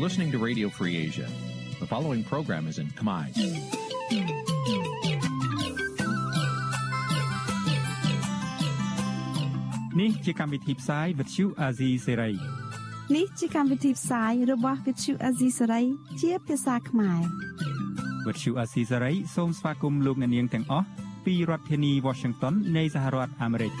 [0.00, 1.28] listening to Radio Free Asia.
[1.80, 3.24] The following program is in Khmer.
[10.00, 12.34] នេះជាកម្មវិធីផ្សាយ Vuthu Azizi Serai
[13.16, 15.84] នេះជាកម្មវិធីផ្សាយរបស់ Vuthu Azizi Serai
[16.20, 17.20] ជាភាសាខ្មែរ
[18.26, 20.86] Vuthu Azizi Serai សូមស្វាគមន៍លោកអ្នកនាងទាំងអស់
[21.26, 23.72] ពីរដ្ឋធានី Washington នៃសហរដ្ឋអាមេរិក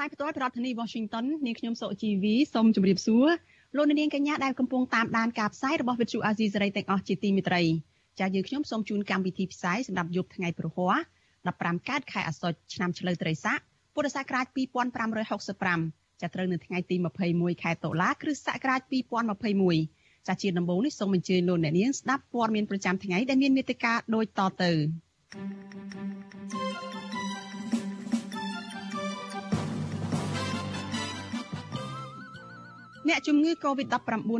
[0.00, 3.28] សាយផ្ទាល់ពីរដ្ឋធានី Washington នាងខ្ញុំសុជីវីសូមជម្រាបសួរ
[3.76, 7.62] លោកនាងកញ្ញាដែលកំពុងតាមដានការផ្សាយរបស់ Vuthu Azizi Serai ទាំងអស់ជាទីមេត្រី
[8.18, 11.02] ចា៎យើងខ្ញុំសូមជូនកម្មវិធីផ្សាយសម្រាប់យប់ថ្ងៃព្រហស្បតិ៍
[11.46, 13.58] 15កើតខែអាសត់ឆ្នាំឆ្លូវត្រីស័ក
[13.94, 14.46] ពុរសករាជ
[15.54, 16.96] 2565ចាប់ត្រូវនៅថ្ងៃទី
[17.30, 18.80] 21ខែតុលាគ្រិស្តសករាជ
[19.54, 24.72] 2021ចាជាដំបូងនេះសូមអញ្ជើញលោកអ្នកនាងស្ដាប់ព័ត៌មានប្រចាំថ្ងៃដែលមានមេត្តាដូចតទៅ
[33.08, 33.96] អ្នកជំងឺ Covid-19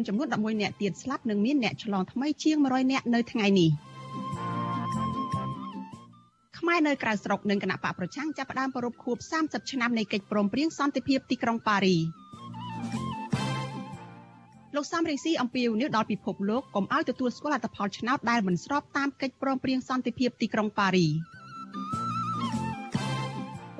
[0.09, 3.71] ចំនួន11អ្នកទៀតស្លាប់និងមានអ្នកឆ្លងថ្មីជាង100អ្នកនៅថ្ងៃនេះ។
[6.61, 11.97] ខ្មែរនៅក្រៅស្រុកនិងគណៈបកប្រឆាំងចាប់ផ្ដើមប្រពខួប30ឆ្នាំនៃកិច្ចព្រមព្រៀងសន្តិភាពទីក្រុងប៉ារី
[14.75, 21.07] លោកសំរងស៊ីអំពីវនេះដល់ពិភពលោកកុំឲ្យទទួលស្គាល់អត្តផលឆ្នោតដែលមិនស្របតាមកិច្ចព្រមព្រៀងសន្តិភាពទីក្រុងប៉ារី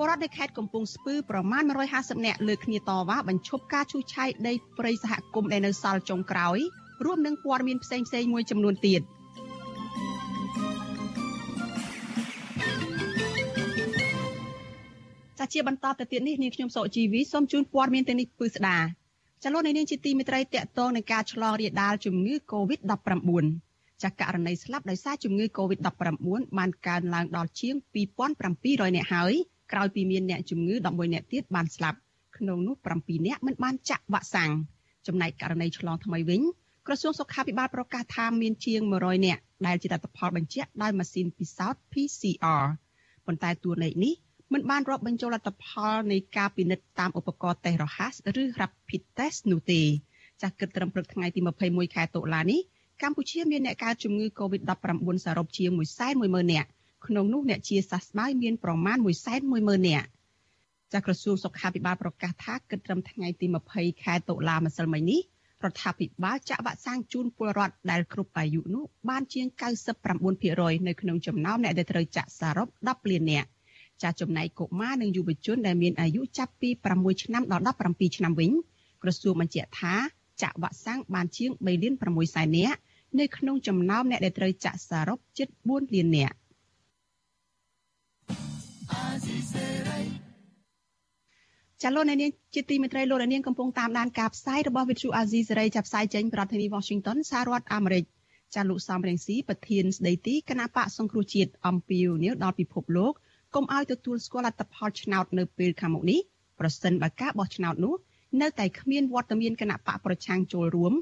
[0.01, 1.63] បរដ្ឋនៅខេត្តកំពង់ស្ពឺប្រមាណ
[1.95, 6.59] 150នាក់លើគ្នាតវ៉ាបញ្ឈប់ការឈូសឆាយដីព្រៃសហគមន៍ដែលនៅសល់ចុងក្រោយ
[7.05, 9.03] រួមនឹងព័ត៌មានផ្សេងៗមួយចំនួនទៀត។
[15.39, 18.79] ចាជាបន្តទៅទៀតនេះនាងខ្ញុំសកជីវីសូមជូនព័ត៌មានទៅនេះពឺស្ដា
[19.45, 23.45] ចលនានាងជាទីមេត្រីតកតងនឹងការឆ្លងរាលដាលជំងឺ Covid-19
[24.03, 27.75] ចាករណីស្លាប់ដោយសារជំងឺ Covid-19 បានកើនឡើងដល់ជាង
[28.35, 29.35] 2700នាក់ហើយ
[29.73, 31.99] ក្រោយពីមានអ្នកជំងឺ11នាក់ទៀតបានស្លាប់
[32.37, 34.51] ក្នុងនោះ7នាក់មិនបានចាក់វ៉ាក់សាំង
[35.07, 36.43] ចំណែកករណីឆ្លងថ្មីវិញ
[36.87, 42.65] ក្រសួងសុខាភិបាលប្រកាសថាមានជាង100នាក់ដែលជាលទ្ធផលបញ្ជាក់ដោយម៉ាស៊ីនពិសោធន៍ PCR
[43.27, 44.15] ប៉ុន្តែតួលេខនេះ
[44.53, 49.83] មិនបានរាប់បញ្ចូលលទ្ធផលនៃការពិនិត្យតាមឧបករណ៍តេស្តរហ័សឬ Rapid Test នោះទេ
[50.41, 52.61] ចាស់គិតត្រឹមព្រឹកថ្ងៃទី21ខែតុលានេះ
[53.03, 55.71] កម្ពុជាមានអ្នកកើតជំងឺ Covid-19 សរុបជាង
[56.11, 56.69] 110,000នាក់
[57.07, 58.99] ក្នុងនោះអ្នកជាសះស្បើយមានប្រមាណ
[59.43, 60.09] 110,000នាក់
[60.93, 65.21] ចាស់ក្រសួងសុខាភិបាលប្រកាសថាគិតត្រឹមថ្ងៃទី20ខែតុលាម្សិលមិញនេះ
[65.65, 69.47] រដ្ឋាភិបាលចាក់វ៉ាក់សាំងជូនពលរដ្ឋដែលគ្រប់អាយុនោះបានជាង
[70.17, 73.49] 99%នៅក្នុងចំណោមអ្នកដែលត្រូវចាក់សរុប10លាននាក់
[74.03, 78.51] ចាចំណែកកុមារនិងយុវជនដែលមានអាយុចាប់ពី6ឆ្នាំដល់17ឆ្នាំវិញ
[79.03, 79.95] ក្រសួងបញ្ជាក់ថា
[80.43, 82.79] ចាក់វ៉ាក់សាំងបានជាង3លាន6សែននាក់
[83.19, 86.35] នៅក្នុងចំណោមអ្នកដែលត្រូវចាក់សរុបជិត4លាននាក់
[91.83, 92.19] ចាលោកនាង
[92.55, 98.05] ជាទីមេត្រីលោកនាងកំពុងតាមដានការផ្សាយរបស់ Vithu Azizi សេរីចាប់ផ្សាយចេញពីរដ្ឋធានី Washington សហរដ្ឋអាមេរិក
[98.55, 103.13] ចាលោកសំរងស៊ីប្រធានស្ដីទីគណៈបកសង្គ្រោះជាតិអំពីវនីវដល់ពិភពលោក
[103.55, 106.21] កុំឲ្យទទួលស្គាល់លទ្ធផលឆ្នោតនៅពេលខាងមុខនេះ
[106.61, 107.95] ប្រសិនបើការបោះឆ្នោតនោះ
[108.41, 110.93] នៅតែគ្មានវត្តមានគណៈបកប្រឆាំងចូលរួម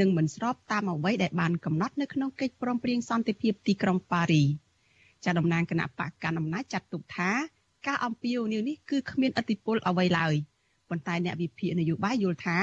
[0.00, 4.44] និងមិនស្របតាមអ្វីដែលបានកំណត់នៅក្នុងកិច្ចព្រមព្រៀងសន្តិភាពទីក្រុងប៉ារី
[5.24, 7.30] ចាតំណាងគណៈបកកណ្ដាលអំណាចចាត់ទុកថា
[7.86, 10.34] ការអំពាវនាវនេះគឺគ្មានអធិបុលអ្វីឡើយ
[10.88, 12.58] ប៉ុន្តែអ្នកវិភាគនយោបាយយល់ថា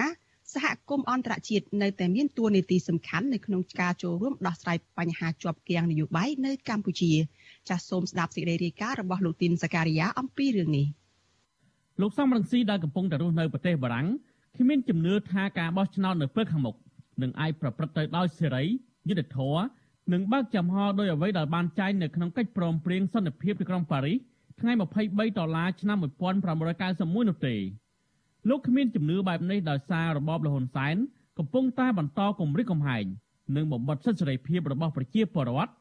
[0.54, 7.12] សហគមន៍អន្តរជាតិនៅតែមានតួនាទីសំខាន់នៅក្នុងការចូលរួមដោះស្រាយបញ្ហាជាប់គាំងនយោបាយនៅកម្ពុជា
[7.70, 10.88] ចាសសូមស្ដាប់សេចក្តីរាយការណ៍របស់លោកទីនសការីយ៉ាអំពីរឿងនេះ
[12.02, 14.08] លោកសំរងស៊ីដែលកំពុងតែរស់នៅប្រទេសបារាំង
[14.58, 16.76] គ្មានជំនឿថាការបោះឆ្នោតនៅពេលខាងមុខ
[17.22, 18.64] នឹងអាចប្រព្រឹត្តទៅដោយសេរី
[19.10, 19.64] យុត្តិធម៌
[20.14, 24.18] និងបើកចំហដោយអ្វីដែលបានចែងនៅក្នុងកិច្ចព្រមព្រៀងសន្តិភាពទីក្រុងប៉ារីស
[24.60, 27.56] ថ្ងៃ23ដុល្លារឆ្នាំ1991នោះទេ
[28.50, 30.96] លោកគ្មានជំនឿបែបនេះដោយសាររបបលហ៊ុនសែន
[31.38, 33.06] កំពុងតែបន្តគម្រិតកំហែង
[33.56, 35.74] និងបំបត្តិសិទ្ធិសេរីភាពរបស់ប្រជាពលរដ្ឋ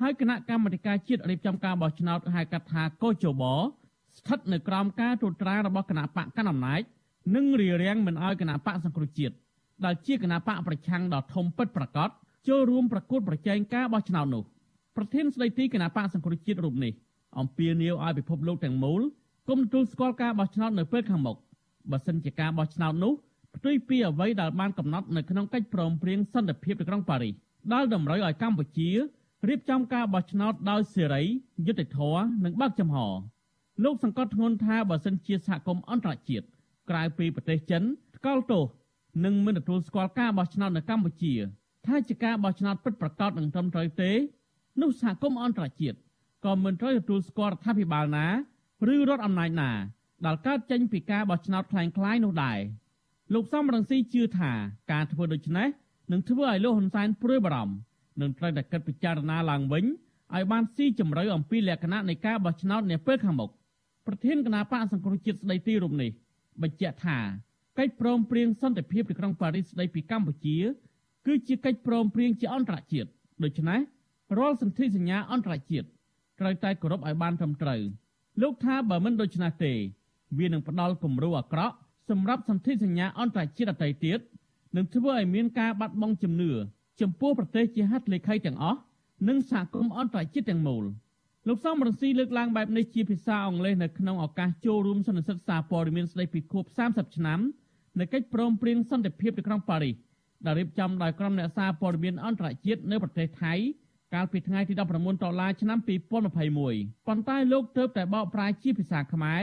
[0.00, 3.42] ហើយគណៈកម្មាធិការជាតិរៀបចំការបោះឆ្នោតហៅកាត់ថាកោជប
[4.18, 6.80] ស្ថិតនៅក្រោមការត្រួតត្រារបស់គណៈបកកណ្ដាលអំណាច
[7.34, 9.34] និងរារាំងមិនឲ្យគណៈបកសង្គ្រោះជាតិ
[9.84, 12.10] ដែលជាគណៈបកប្រឆាំងដ៏ធំពិតប្រាកដ
[12.48, 14.42] ចូលរួមប្រកួតប្រជែងការបោះឆ្នោតនោះ
[14.96, 16.92] ប្រធានស្ដីទីគណៈបកសង្គ្រោះជាតិរូបនេះ
[17.38, 19.00] អំពាវនាវឲ្យពិភពលោកទាំងមូល
[19.48, 21.36] គុំទទួលស្គាល់ការបោះឆ្នោតនៅពេលខាងមុខ
[21.90, 23.12] បើសិនជាការបោះឆ្នោតនោះ
[23.56, 27.34] ផ្ទុយពីអ្វីដែលបានកំណត់នៅក្នុងកិច្ចព្រមព្រៀងសន្តិភាពទីក្រុងប៉ារីស
[27.72, 28.90] ដែលតម្រូវឲ្យកម្ពុជា
[29.48, 31.22] រៀបចំការបោះឆ្នោតដោយសេរី
[31.66, 32.96] យុត្តិធម៌និងបើកចំហ
[33.84, 36.46] លោកសង្កត់ធ្ងន់ថាបើសិនជាសហគមន៍អន្តរជាតិ
[36.90, 37.82] ក្រៅពីប្រទេសចិន
[38.16, 38.64] ថ្កោលទោស
[39.24, 41.34] និងមិនទទួលស្គាល់ការបោះឆ្នោតនៅកម្ពុជា
[41.85, 44.11] ថាជាការបោះឆ្នោតពិតប្រាកដនិងត្រឹមត្រូវទេ
[44.81, 45.97] នោះសហគមន៍អន្តរជាតិ
[46.45, 48.27] ក៏មិនត្រូវទទួលស្គាល់រដ្ឋាភិបាលណា
[48.93, 49.71] ឬរដ្ឋអំណាចណា
[50.25, 52.59] ដែលកើតចេញពីការបោះឆ្នោតคล้ายៗនោះដែរ
[53.33, 54.51] លោកសំរងស៊ីជឿថា
[54.91, 55.67] ការធ្វើដូច្នេះ
[56.11, 57.75] នឹងធ្វើឲ្យលោកហ៊ុនសែនព្រួយបារម្ភ
[58.21, 59.85] និងត្រូវតែគិតពិចារណាឡើងវិញ
[60.33, 63.49] ឲ្យបានស៊ីជម្រៅអំពីលក្ខណៈនៃការបោះឆ្នោតនាពេលខាងមុខ
[64.07, 66.11] ប្រធានគណៈបកសង្គ្រោះជាតិស្ដីទីរូបនេះ
[66.61, 67.17] បញ្ជាក់ថា
[67.77, 70.57] កិច្ចព្រមព្រៀងសន្តិភាពទីក្រុងប៉ារីសស្ដីពីកម្ពុជា
[71.26, 73.08] គឺជាកិច្ចព្រមព្រៀងជាអន្តរជាតិ
[73.42, 73.80] ដូច្នេះ
[74.38, 75.86] រាល់សន្ធិសញ្ញាអន្តរជាតិ
[76.40, 77.80] ត្រូវតែគោរពឲ្យបានត្រឹមត្រូវ
[78.42, 79.72] លោកថាបើមិនដូច្នេះទេ
[80.38, 81.74] វានឹងផ្ដល់គំរូអាក្រក់
[82.10, 84.18] សម្រាប់សន្ធិសញ្ញាអន្តរជាតិដទៃទៀត
[84.76, 86.52] នឹងធ្វើឲ្យមានការបាត់បង់ជំនឿ
[87.00, 88.80] ចំពោះប្រទេសជាហត្ថលេខីទាំងអស់
[89.28, 90.84] និងសហគមន៍អន្តរជាតិទាំងមូល
[91.48, 97.40] លោកសំរងស៊ីលើកឡើងបែបនេះជាភាសាអង់គ្លេសនៅក្នុងឱកាសចូលរួមសន្និសីទសារព័ត៌មានស្ដីពីខួប30ឆ្នាំ
[97.98, 99.94] នៃកិច្ចព្រមព្រៀងសន្តិភាពនៅក្រុងប៉ារីស
[100.46, 103.54] ដែលរៀបចំដោយក្រុមអ្នកសារព័ត៌មានអន្តរជាតិនៅប្រទេសថៃ
[104.14, 109.42] កាលពីថ្ងៃទី19ដុល្លារឆ្នាំ2021ប៉ុន្តែលោកទើបតែបកប្រែជាភាសាខ្មែរ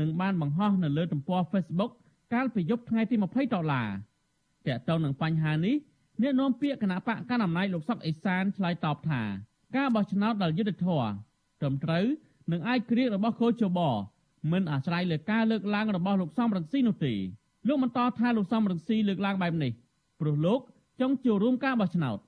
[0.00, 1.92] និងបានបង្ហោះនៅលើទំព័រ Facebook
[2.32, 3.88] កាលពីយប់ថ្ងៃទី20ដុល្លារ
[4.66, 5.76] តើតើនឹងបញ្ហានេះ
[6.22, 9.22] អ្នកនាំពាក្យគណៈបកកណ្ដាលអំណាចលោកសុកអេសានឆ្លើយតបថា
[9.76, 11.08] ការបោះឆ្នោតដែលយុត្តិធម៌
[11.60, 12.04] ត្រឹមត្រូវ
[12.52, 13.80] និងអាចក្រៀករបស់កោជប
[14.52, 17.14] មិនអាស្រ័យលើការលើកឡើងរបស់លោកសំរងស៊ីនោះទេ
[17.68, 19.72] លោកបន្តថាលោកសំរងស៊ីលើកឡើងបែបនេះ
[20.24, 20.60] ព្រោះលោក
[21.00, 22.18] ចង់ចូលរួមការបោះឆ្នោត។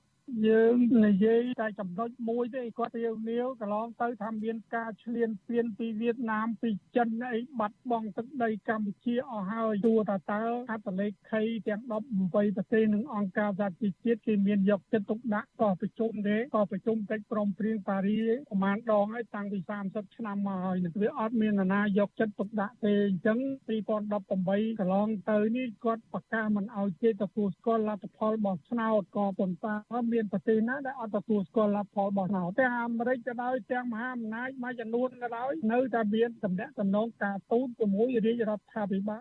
[0.47, 0.75] យើង
[1.05, 18.17] និយាយតែចំណុចមួយទេគាត់រាវនាវកន្លងទៅថាមានការឈ្លានពានពីវៀតណាមពីចិនអីបាត់បង់ទឹកដីកម្ពុជាអស់ហើយទោះតាតើអត្តលេខីទាំង18ប្រទេសនិងអង្គការសហជីវជាតិគេមានយកចិត្តទុកដាក់ក៏ប្រជុំទេក៏ប្រជុំកិច្ចព្រមព្រៀងប៉ារី
[18.49, 29.75] ប្រហែលដងហើយតាំងពី30ឆ្នាំមកហើយនឹងវាអត់មាននរណាយកចិត្តទុកដាក់ទេអញ្ចឹង2018កន្លងទៅនេះគាត់ប្រកាសមិនអោយគេទទួលស្គាល់លទ្ធផលរបស់ឆ្នោតក៏ប៉ុន្តែ
[30.11, 39.20] មមានប្រទេសណាដែលអត់ទទួលស្គាល់លទ្ធផលរបស់ನಾವುទាំងអាមេរិកក៏ដោយទាំងមហាអំណាចមួយចំនួនក៏ដោយនៅតែមានតំណែងតំណងការទូតជាមួយរាជរដ្ឋាភិបាល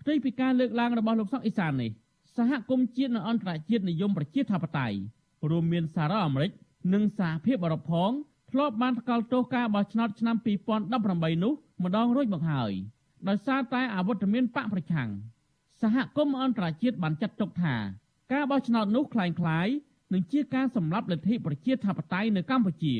[0.00, 1.90] ផ្ទុយពីការលើកឡើងរបស់លោកសុកអេសាននេះ
[2.36, 4.98] សហគមន៍ជាតិនិងអន្តរជាតិនិយមប្រជាធិបតេយ្យ
[5.50, 6.50] រួមមានសារ៉ាអាមេរិក
[6.94, 8.10] និងសហភាពអឺរ៉ុបផង
[8.50, 10.36] ធ្លាប់បានថ្កោលទោសការបោះឆ្នោតឆ្នាំ
[10.84, 11.52] 2018នោះ
[11.84, 12.72] ម្ដងរួចមកហើយ
[13.28, 15.08] ដោយសារតែអវត្តមានបកប្រឆាំង
[15.82, 17.74] សហគមន៍អន្តរជាតិបានចាត់ទុកថា
[18.32, 19.72] ការបោះឆ្នោតនោះคล้ายៗ
[20.13, 22.95] និងជាការសម្លាប់លទ្ធិប្រជាធិបតេយ្យនៅកម្ពុជា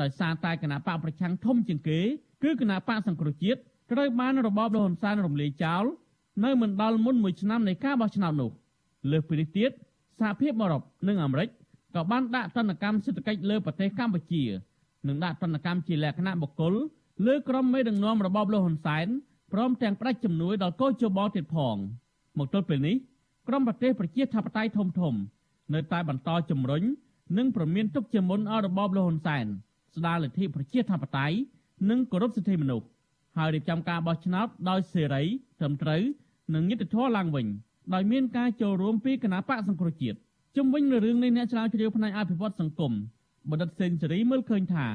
[0.00, 2.00] ដោយសារតែគណៈបកប្រឆាំងធំជាងគេ
[2.42, 3.58] គឺគណៈបកសង្គ្រោះជាតិ
[3.92, 5.84] ត្រូវបានរបបលហ៊ុនសែនរំលាយចោល
[6.44, 8.50] នៅមិនដល់មុនមួយឆ្នាំនៃការបោះឆ្នោតនោះ
[9.10, 9.70] លើសពីនេះទៀត
[10.18, 11.48] សហភាពអឺរ៉ុបនិងអាមេរិក
[11.94, 14.44] ក៏បានដាក់ទណ្ឌកម្មសេដ្ឋកិច្ចលើប្រទេសកម្ពុជា
[15.08, 16.74] និងដាក់ទណ្ឌកម្មជាលក្ខណៈបុគ្គល
[17.26, 19.06] លើក្រុមមេដឹកនាំរបបលហ៊ុនសែន
[19.52, 21.76] ព្រមទាំងផ្ដាច់ជំនួយដល់កោជបទៀតផង
[22.38, 22.96] មកទល់ពេលនេះ
[23.48, 25.14] ក្រុមប្រទេសប្រជាធិបតេយ្យធំធំ
[25.74, 26.82] នៅតែបន្តជំរុញ
[27.38, 29.46] និងប្រមានទុកជាមុនឲ្យរបបលហ៊ុនសែន
[29.94, 31.36] ស្ដារលទ្ធិប្រជាធិបតេយ្យ
[31.90, 32.86] និងគោរពសិទ្ធិមនុស្ស
[33.36, 35.22] ហើយរៀបចំការបោះឆ្នោតដោយសេរី
[35.60, 36.02] ត្រឹមត្រូវ
[36.54, 37.46] និងយុត្តិធម៌ឡើងវិញ
[37.94, 40.18] ដោយមានការចូលរួមពីគណៈបកសង្គ្រោះជាតិ
[40.56, 42.92] ជំវិញនឹងរឿងនេះអ្នកឆ្លងជ្រាវផ្នែកអភិវឌ្ឍសង្គម
[43.50, 44.86] បណ្ឌិតសេនស៊ូរីមើលឃើញថា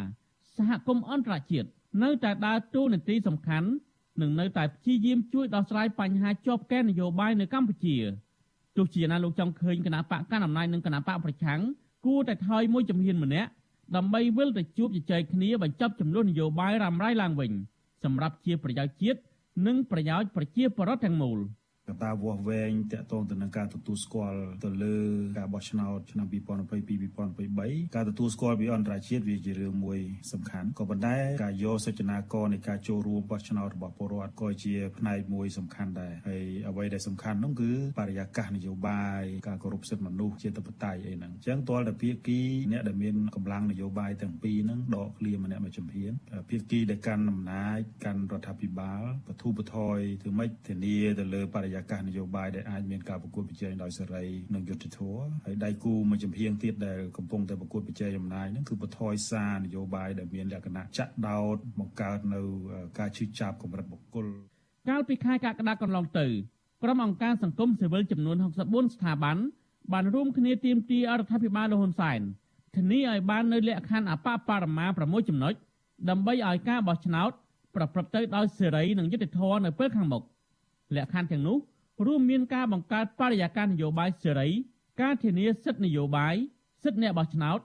[0.57, 1.69] សហគមន៍អន្តរជាតិ
[2.04, 3.69] នៅតែដើរតួនាទីសំខាន់
[4.22, 7.98] និងនៅតែព្យាយាមជួយដោះស្រាយបញ្ហាជាប់កែនយោបាយនៅកម្ពុជា
[8.75, 11.60] ទោះជាណាលោកចង់ឃើញគណៈបកកណ្ដាលអំណាចនិងគណៈបកប្រឆាំង
[12.05, 13.50] គួរតែថយមួយជំហានម្នាក់
[13.96, 17.51] ដើម្បីវិលទៅជួបជជែកគ្នាបញ្ចប់ចំនួននយោបាយរ៉ាំរ៉ៃឡើងវិញ
[18.03, 19.20] សម្រាប់ជាប្រយោជន៍ជាតិ
[19.67, 21.39] និងប្រយោជន៍ប្រជាពលរដ្ឋទាំងមូល។
[21.89, 24.98] កត្តាវាស់វែងតាក់ទងទៅនឹងការទទួលស្គាល់ទៅលើ
[25.38, 30.00] ការបោះឆ្នោតឆ្នាំ2022-2023ការទទួលស្គាល់ពីអន្តរជាតិវាជារឿងមួយ
[30.32, 46.12] សំខាន់ក៏ប៉ុន្តែការយកសេចក្ដីករនៃការចូលរួមបោះឆ្នោតរបស់ពលរដ្ឋក៏ជាផ្នែកមួយសំខាន់ដែរហើយអ្វីដែលសំខាន់នោះគឺបរិយាកាសនយោបាយការគោរពសិទ្ធិមនុស្សជាតបតៃអីហ្នឹងអញ្ចឹងតលតែភាគីអ្នកដែលមានកម្លាំងនយោបាយទាំងពីរហ្នឹងដកឃ្លាម្នាក់មួយចំហៀន
[46.50, 62.41] ភាគីដែលកាន់អំណាចកាន់រដ្ឋាភិបាលបទូបថយធ្វើម៉េចធានាទៅលើបរិយាកាសនយោបាយដែលអាចមានការប្រកួតប្រជែងដោយសេរីនិងយុត្តិធម៌ហើយដៃគូមួយចំហៀងទៀតដែលកំពុងតែប្រកួតប្រជែងអំណាចហ្នឹងគឺបថយសារនយោបាយដែលមានលក្ខណៈចាក់ដោតបង្កើតនៅ
[63.00, 64.25] ការឈឺចាប់កម្រិតបុគ្គល
[64.89, 66.27] កាលពីខែកក្កដាកន្លងទៅ
[66.84, 69.38] ក្រុមអង្គការសង្គមស៊ីវិលចំនួន64ស្ថាប័ន
[69.94, 72.20] បានរួមគ្នាទាមទាររដ្ឋាភិបាលលហ៊ុនសែន
[72.75, 75.53] ធានាឲ្យបាននៅលក្ខខណ្ឌអបបរមា6ចំណុច
[76.10, 77.32] ដើម្បីឲ្យការបោះឆ្នោត
[77.75, 80.24] ប្រព្រឹត្តទៅដោយសេរីនិងយុត្តិធម៌នៅពេលខាងមុខ
[80.96, 81.58] លក្ខខណ្ឌទាំងនោះ
[82.06, 84.50] រួមមានការបង្កើតបរិយាកាសនយោបាយសេរី
[85.01, 86.36] ការធានាសិទ្ធិនយោបាយ
[86.84, 87.60] សិទ្ធិអ្នកបោះឆ្នោត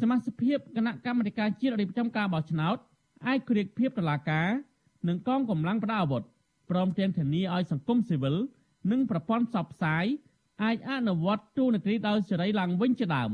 [0.00, 2.76] សមាជិកភាពគណៈកម្មាធិការជាតិរៀបចំការបោះឆ្នោត
[3.32, 4.48] ឯករាជ្យភាពតុលាការ
[5.08, 6.22] និងកងកម្លាំងប្រដាប់អាវុធ
[6.70, 8.36] ព្រមទាំងធានាឲ្យសង្គមស៊ីវិល
[8.90, 10.04] និងប្រព័ន្ធផ្សព្វផ្សាយ
[10.62, 13.30] អាចអនុវត្តទូនាទីដោយសេរីឡើងវិញជាដើម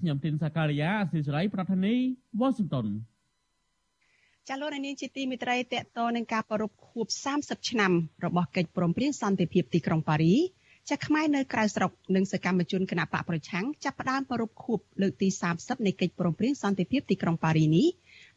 [0.00, 1.94] ខ្ញុំទីនសាការីយ៉ាអស៊ីសេរីប្រធានី
[2.40, 2.86] វ៉ាស៊ីនតោន
[4.48, 7.06] ចាលោកនាងជាទីមេត្រីតកតនឹងការប្រពខួប
[7.38, 7.92] 30ឆ្នាំ
[8.24, 10.34] របស់កិច្ចព្រមព្រៀងសន្តិភាពទីក្រុងប៉ារី
[10.90, 17.86] ចាខ្មែរនៅក្រៅស្រុកនិងសកម្មជនគណបកប្រឆាំងចាប់ផ្ដើមប្រពខួបលើកទី30នៃកិច្ចព្រមព្រៀងសន្តិភាពទីក្រុងប៉ារីនេះ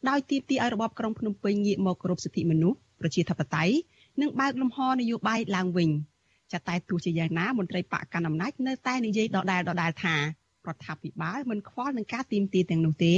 [0.08, 3.74] ដោយទាមទារឲ្យរបបក្រុងភ្នំពេញងាកមកគោរពសិទ្ធិមនុស្សប្រជាធិបតេយ្យ
[4.20, 5.90] និងបើកលំហនយោបាយឡើងវិញ
[6.52, 10.20] ចាតែទោះជាយ៉ាងណាមន្ត្រីបកកណ្ដាលអំណាចនៅតែនិយាយដដែលដដែលថារ
[10.74, 13.14] ដ្ឋាភិបាលមិនខ្វល់នឹងការទាមទារទាំងនោះទេ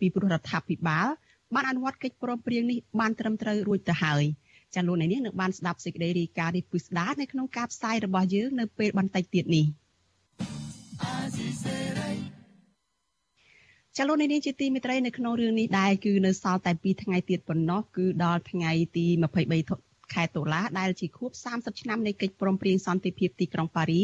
[0.00, 1.06] ពីព្រោះរដ្ឋាភិបាល
[1.54, 4.24] បានអនុវត្តកិច្ចព្រមព្រៀងនេះបានត្រឹមត្រូវរួចទៅហើយ
[4.74, 9.66] ចាលោកអ្នកនាងនឹងបានស្ដាប់សេចក្តីរាយការណ៍នេះពិស្ដានៅក្នុងការផ្សាយរបស់យើងនៅពេលបន្តិចទៀតនេះ
[13.96, 19.06] ចលនានេះជាទីមេត្រីនៅក្នុងរឿងនេះដែរគឺនៅសល់តែ2ថ្ងៃទៀតប៉ុណ្ណោះគឺដល់ថ្ងៃទី
[19.60, 24.02] 23ខែតុលាដែលជាខួប30ឆ្នាំនៃកិច្ចព្រមព្រៀងសន្តិភាពទីក្រុងប៉ារី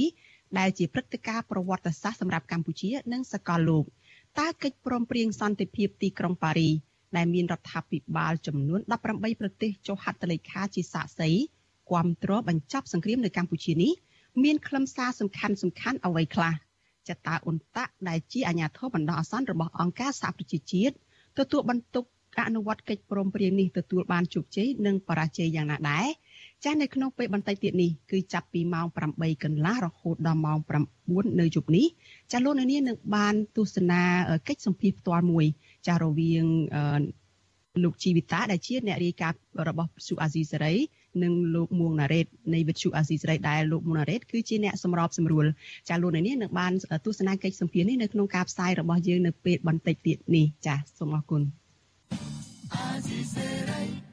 [0.58, 3.84] ដែលជាព្រឹត្តិការណ៍ប្រវត្តិសាស្ត្រសម្រាប់កម្ពុជា និងសកលលោក
[4.38, 6.70] តើកិច្ចព្រមព្រៀងសន្តិភាពទីក្រុងប៉ារី
[7.16, 8.80] ដែលមានរដ្ឋាភិបាលចំនួន
[9.12, 11.30] 18ប្រទេសចុះហត្ថលេខាជាសាក្សី
[11.90, 13.92] គាំទ្របញ្ចប់សង្គ្រាមនៅកម្ពុជានេះ
[14.44, 16.54] មានខ្លឹមសារសំខាន់សំខាន់អ្វីខ្លះ
[17.08, 20.94] ចតាអ៊ុនតាក់ដែលជាអាជ្ញាធរបណ្ដោះអាសន្នរបស់អង្គការសហប្រជាជាតិ
[21.38, 22.04] ទទួលបន្ទុក
[22.48, 26.06] អនុវត្តកិច្ចព្រមព្រៀងនេះទទួលបានជោគជ័យនិងបរាជ័យយ៉ាងណាដែរ
[26.64, 30.58] ចាស់នៅក្នុងពេលបន្តិចទៀតនេះគឺចាប់ពីម៉ោង8កន្លះរហូតដល់ម៉ោង
[30.98, 31.86] 9នៅយប់នេះ
[32.32, 34.02] ចាស់លោកនៅនេះនឹងបានទស្សនា
[34.48, 35.44] កិច្ចសម្ភាសផ្ទាល់មួយ
[35.86, 36.44] ចាស់រវាង
[37.84, 39.38] លោកជីវិតាដែលជាអ្នករាយការណ៍
[39.68, 40.74] របស់វិទ្យុអាស៊ីសេរី
[41.22, 45.46] និងលោកមួងណារ៉េតនៃវិទ្យុអាស៊ីសេរីដែលលោកមួងណារ៉េតគឺជាអ្នកសម្របសម្រួល
[45.88, 46.72] ចាលោកនេះនឹងបាន
[47.06, 51.42] ទស្សនាកិច្ចសម្ភាសនេះនៅក្នុងការផ្សាយរបស់យើងនៅពេលបន្តិចទៀតនេះចាសូមអរគុណ
[52.72, 54.11] អាស៊ីសេរី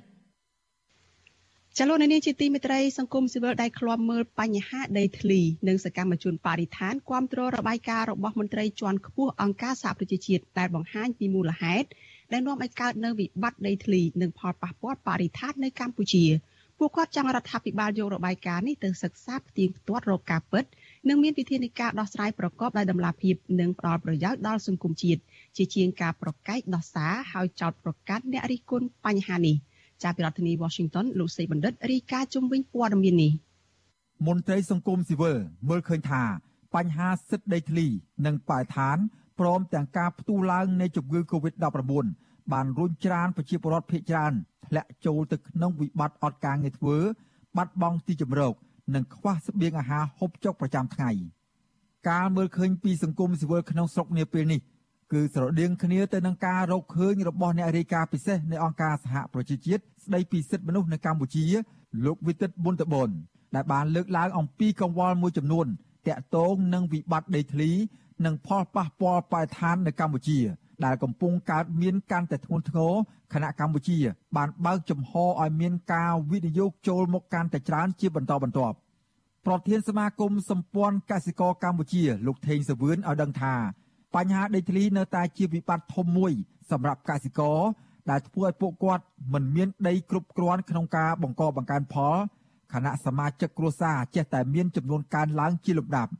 [1.82, 11.88] ចលនានេះជាទីមេត្រីសង្គមស៊ីវិលដែលឃ្លាំមើលបញ្ហាដីធ្លីនិងសកម្មជនបរិស្ថានគាំទ្ររបាយការណ៍របស់មន្ត្រីជាន់ខ្ពស់អង្គការសហប្រជាជាតិដែលបង្ហាញពីមូលហេតុ
[12.32, 16.26] ដែលនាំឲ្យកើតនៅវិបត្តិដីធ្លីនិងផលប៉ះពាល់បរិស្ថាននៅកម្ពុជា
[16.78, 20.66] ពួកគាត់ចង់រដ្ឋាភិបាលយករបាយការណ៍នេះទៅសិក្សាផ្ទៀងផ្ទាត់រកការពិត
[21.10, 25.22] និងមានវិធានការដោះស្រាយប្រកបដោយតម្លាភាពនិងផ្ដល់ប្រយោជន៍ដល់សង្គមជាតិ
[25.58, 29.58] ជាជាងការប្រកែកដោះសារហើយចោទប្រកាន់អ្នករិះគន់បញ្ហានេះ។
[30.04, 33.32] ចាប់ពីរដ្ឋធានី Washington លោកសេបណ្ឌិតរាយការណ៍ជុំវិញព័ត៌មាននេះ
[34.28, 35.38] មន្ត្រីសង្គមស៊ីវិល
[35.70, 36.24] មើលឃើញថា
[36.76, 37.88] បញ្ហាសិទ្ធិដីធ្លី
[38.26, 38.98] និងបរិស្ថាន
[39.40, 42.06] ព្រមទាំងការផ្ទុះឡើងនៃជំងឺ Covid-19
[42.52, 44.34] បានរុញច្រានប្រជាពលរដ្ឋភ័យច្រើន
[44.68, 46.98] ធ្លាក់ចូលទៅក្នុងវិបត្តិអត់ការងារធ្វើ
[47.58, 48.54] បាត់បង់ទីជម្រក
[48.96, 51.12] និងខ្វះស្បៀងអាហារហូបចុកប្រចាំថ្ងៃ
[52.10, 54.60] ការមើលឃើញពីសង្គមស៊ីវិលក្នុងស្រុកនាពេលនេះ
[55.14, 61.46] គឺស្រដៀងគ្នាទៅនឹងការរកឃើញរបស់អ្នករាយការណ៍ពិសេសនៃអង្គការសហប្រជាជាតិស្ដីពីសិទ្ធិមនុស្សនៅកម្ពុជា
[62.06, 63.10] លោកវិទិតប៊ុនតបន
[63.56, 65.68] ដែលបានលើកឡើងអំពីកង្វល់មួយចំនួន
[66.08, 67.72] តាក់ទងនឹងវិបត្តិដីធ្លី
[68.26, 70.40] និងផលប៉ះពាល់បរិស្ថាននៅកម្ពុជា
[70.86, 72.94] ដែលកំពុងកើតមានកាន់តែធ្ងន់ធ្ងរ
[73.34, 73.98] ខណៈកម្ពុជា
[74.38, 78.76] បានបើកចំហឲ្យមានការវិនិយោគចូលមកកាន់តែច្រើនជាបន្តបន្ទាប់
[79.46, 83.56] ប្រធានសមាគមសម្ព័ន្ធកសិករកម្ពុជា លោកថេងសវឿនឲ្យដឹងថា
[84.15, 86.33] បញ្ហាដីធ្លីនៅតែជាវិបត្តិធំមួយ
[86.71, 87.59] សម្រាប់កសិករ
[88.11, 92.15] ដែលធ្វើឲ្យពួកគាត់មិនមានដីគ្រប់គ្រាន់ក្នុងការបង្កបង្កើនផល
[92.73, 96.13] ខណៈសមាជិកគ្រួសារចេះតែមានចំនួនកើនឡើងជាលំដាប់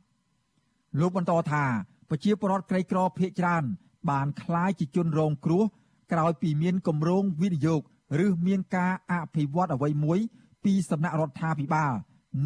[0.99, 1.63] លោកបន្តថា
[2.09, 3.63] ប្រជាពលរដ្ឋក្រីក្រភ័យច្រើន
[4.09, 5.63] បានคล้ายជាជនរងគ្រោះ
[6.11, 7.81] ក្រោយពីមានគម្រោងវិនិយោគ
[8.25, 10.19] ឬមានការអភិវឌ្ឍអ្វីមួយ
[10.63, 11.91] ពីសំណាក់រដ្ឋាភិបាល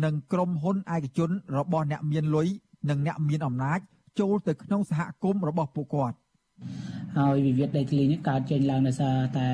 [0.03, 2.47] និងក្រុមហ៊ុនឯកជនរបស់អ្នកមានលុយ
[2.89, 3.79] និងអ្នកមានអំណាច
[4.20, 6.16] ចូលទៅក្នុងសហគមន៍របស់ពួកគាត់
[7.18, 9.48] ហើយវិវាទដីធ្លីនេះកើតចេញឡើងដោយសារតែ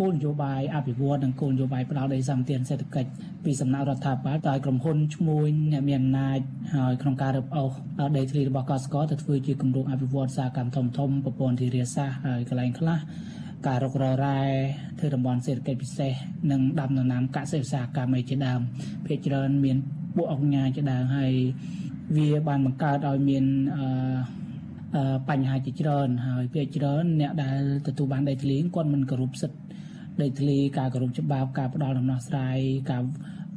[0.00, 3.10] គោលនយោបាយអភិវឌ្ឍនិងគោលនយោបាយផ្ដល់ដីសម្បត្តិសេដ្ឋកិច្ច
[3.44, 6.38] ពីសំណាក់រដ្ឋាភិបាលដោយក្រុមហ៊ុនឈ្មួញអ្នកមានអំណាច
[6.74, 7.72] ហើយក្នុងការរឹបអូស
[8.16, 12.98] ដីធ្លីរបស់កសិករទៅធ្វើជាគម្រោងអភិវឌ្ឍសារកម្មធំធំប្រព័ន្ធធារាសាស្ត្រហើយកន្លែងខ្លះ
[13.66, 14.40] ការរុករករ៉ែ
[14.98, 16.12] ធ្វើតំបន់សេដ្ឋកិច្ចពិសេស
[16.50, 18.60] និងដាំដំណាំកសិឧស្សាហកម្មឯជាដើម
[19.06, 19.76] ភាគច្រើនមាន
[20.16, 21.34] ពួកអង្គការជាដើមហើយ
[22.16, 23.44] វាបានបង្កើតឲ្យមាន
[23.76, 29.58] អឺបញ្ហាជាច្រើនហើយភាគច្រើនអ្នកដែលទទួលបានដីធ្លីគាត់មិនគោរពសិទ្ធិ
[30.22, 32.58] ដីធ្លីការគោរពច្បាប់ការផ្ដល់ដំណោះស្រាយ
[32.90, 33.02] ការ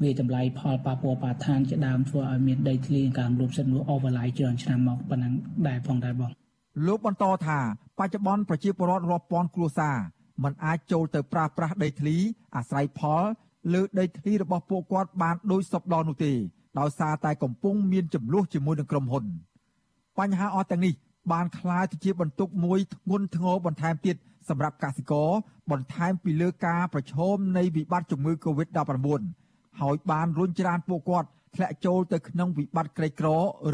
[0.04, 5.34] វាតម្លៃផលប៉ះពាល់បរិស្ថានជាដើមធ្វើឲ្យមានដីធ្លីការរំលោភសិទ្ធិមនុស្សអូវឡៃច្រើនឆ្នាំមកប៉ុណ្ណឹង
[5.68, 6.30] ដែរផងដែរបង
[6.88, 7.60] លោកបន្តថា
[8.00, 9.98] បច្ចុប្បន្នប្រជាពលរដ្ឋរាប់ពាន់គ្រួសារ
[10.44, 12.16] មិនអាចចូលទៅប្រើប្រាស់ដីធ្លី
[12.56, 13.24] អាស្រ័យផល
[13.74, 16.34] លើដីធ្លីរបស់ពួកគាត់បានដោយសពដល់នោះទេ
[16.79, 19.25] ដោយសារតែកំពុងមានចំនួនជាមួយនឹងក្រុមហ៊ុន
[20.19, 20.95] បញ្ហាអស់ទាំងនេះ
[21.33, 24.17] បានคล้ายទៅជាបន្ទុកមួយធ្ងន់ធ្ងរបន្ថែមទៀត
[24.49, 25.31] សម្រាប់កសិករ
[25.71, 29.23] បន្ថែមពីលើការប្រឈមនៃវិបត្តិជំងឺ Covid-19
[29.81, 33.29] ហើយបានរុញច្រានពួកគាត់ធ្លាក់ចូលទៅក្នុងវិបត្តិក្រីក្រ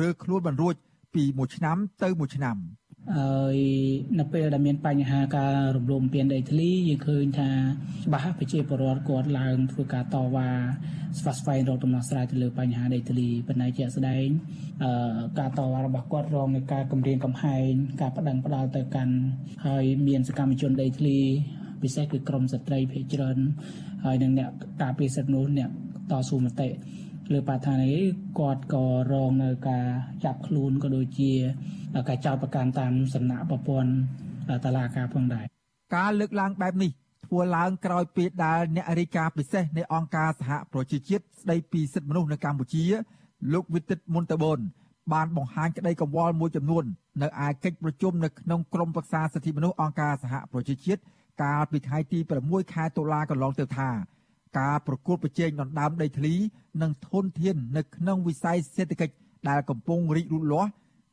[0.06, 0.74] ឬខ្លួនមិនរួច
[1.14, 2.56] ពីមួយឆ្នាំទៅមួយឆ្នាំ
[3.17, 3.57] ហើយ
[4.19, 7.49] នៅពេលដែលមានបញ្ហាការរំលោភបំពានដីធ្លីយើងឃើញថា
[8.05, 10.49] ច្បាស់ប្រជាពលរដ្ឋគាត់ឡើងធ្វើការតវ៉ា
[11.19, 14.27] ស្វាស្វែងរកដំណោះស្រាយទៅលើបញ្ហាដីធ្លីប៉ុន្តែជាក់ស្ដែង
[14.83, 17.69] អឺការតវ៉ារបស់គាត់រងនឹងការគំរាមកំហែង
[18.01, 19.15] ការបដិងផ្ដាល់ទៅកាន់
[19.65, 21.17] ហើយមានសកម្មជនដីធ្លី
[21.83, 23.37] ពិសេសគឺក្រមស្ត្រីភេជ្ជច្រើន
[24.05, 25.69] ហើយនឹងអ្នកការពារសិទ្ធិនោះអ្នក
[26.11, 26.69] តស៊ូមតិ
[27.31, 27.93] លើបឋានី
[28.39, 29.87] គាត់ក៏រងនៅការ
[30.23, 31.31] ចាប់ខ្លួនក៏ដូចជា
[32.07, 33.89] ការចោទប្រកាន់តាមសំណាក់ប្រព័ន្ធ
[34.63, 35.45] តឡាការផងដែរ
[35.95, 36.91] ការលើកឡើងបែបនេះ
[37.27, 42.83] ធ្វើឡើងក្រោយពេលដែលអ្នករាយការណ៍ពិសេសនៃអង្គការសហប្រជាជាតិស្ដីពីសិទ្ធិមនុស្សនៅកម្ពុជា
[43.53, 44.59] លោកវិទិតមុនតបន
[45.13, 46.83] បានបង្ហាញក្តីកង្វល់មួយចំនួន
[47.21, 51.01] នៅឯកិច្ចប្រជុំនៅក្នុងក្រុមប្រឹក្សាសិទ្ធិមនុស្សអង្គការសហប្រជាជាតិ
[51.43, 53.89] កាលពីថ្ងៃទី6ខែតុលាកន្លងទៅថា
[54.57, 56.33] ការប្រកួតប្រជែងដណ្ដើមដីធ្លី
[56.81, 59.15] និងធនធាននៅក្នុងវិស័យសេដ្ឋកិច្ច
[59.49, 60.69] ដែលកំពុងរីកលូតលាស់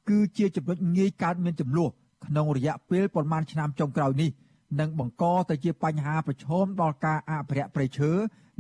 [0.08, 1.90] គឺជាចំណុចងាយកើតមានចំនួន
[2.26, 4.30] ក្នុងរយៈពេលប្រមាណឆ្នាំចុងក្រោយនេះ
[4.80, 8.10] និងបង្កទៅជាបញ្ហាប្រឈមដល់ការអភិរក្សព្រៃឈើ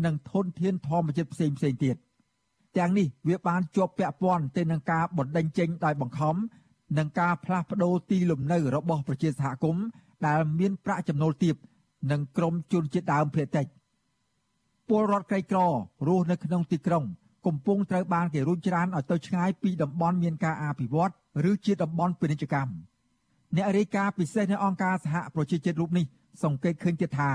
[0.04, 1.96] និងធនធានធម្មជាតិផ្សេងផ្សេងទៀត
[2.76, 6.36] ទាំងនេះវាបានជាប់ពាក់ព័ន្ធទៅនឹងការបណ្តេញចេញដោយបង្ខំ
[6.98, 9.84] និងការផ្លាស់ប្តូរទីលំនៅរបស់ប្រជាសហគមន៍
[10.26, 11.54] ដែលមានប្រាក់ចំណូលទាប
[12.10, 13.66] និងក្រមជនជាតិដើមភាគតិច
[14.90, 15.58] ពលរដ្ឋក្រីក្រ
[16.06, 17.04] រស់នៅក្នុងទីក្រុង
[17.46, 21.12] កំពុងត្រូវបានគេរុញច្រានឲ្យទៅឆ្ងាយពីតំបន់មានការអភិវឌ្ឍ
[21.50, 22.72] ឬជាតំបន់ពាណិជ្ជកម្ម
[23.56, 26.04] អ្នករាយការណ៍ពិសេសនៃអង្គការសហប្រជាជាតិរូបនេះ
[26.42, 27.30] សង្កេតឃើញទៀតថា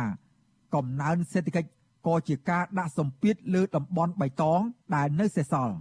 [0.75, 1.69] កំណើនសេដ្ឋកិច្ច
[2.07, 4.61] ក៏ជាការដាក់សម្ពាធលើតំបន់បៃតង
[4.95, 5.75] ដែលនៅសេសសល់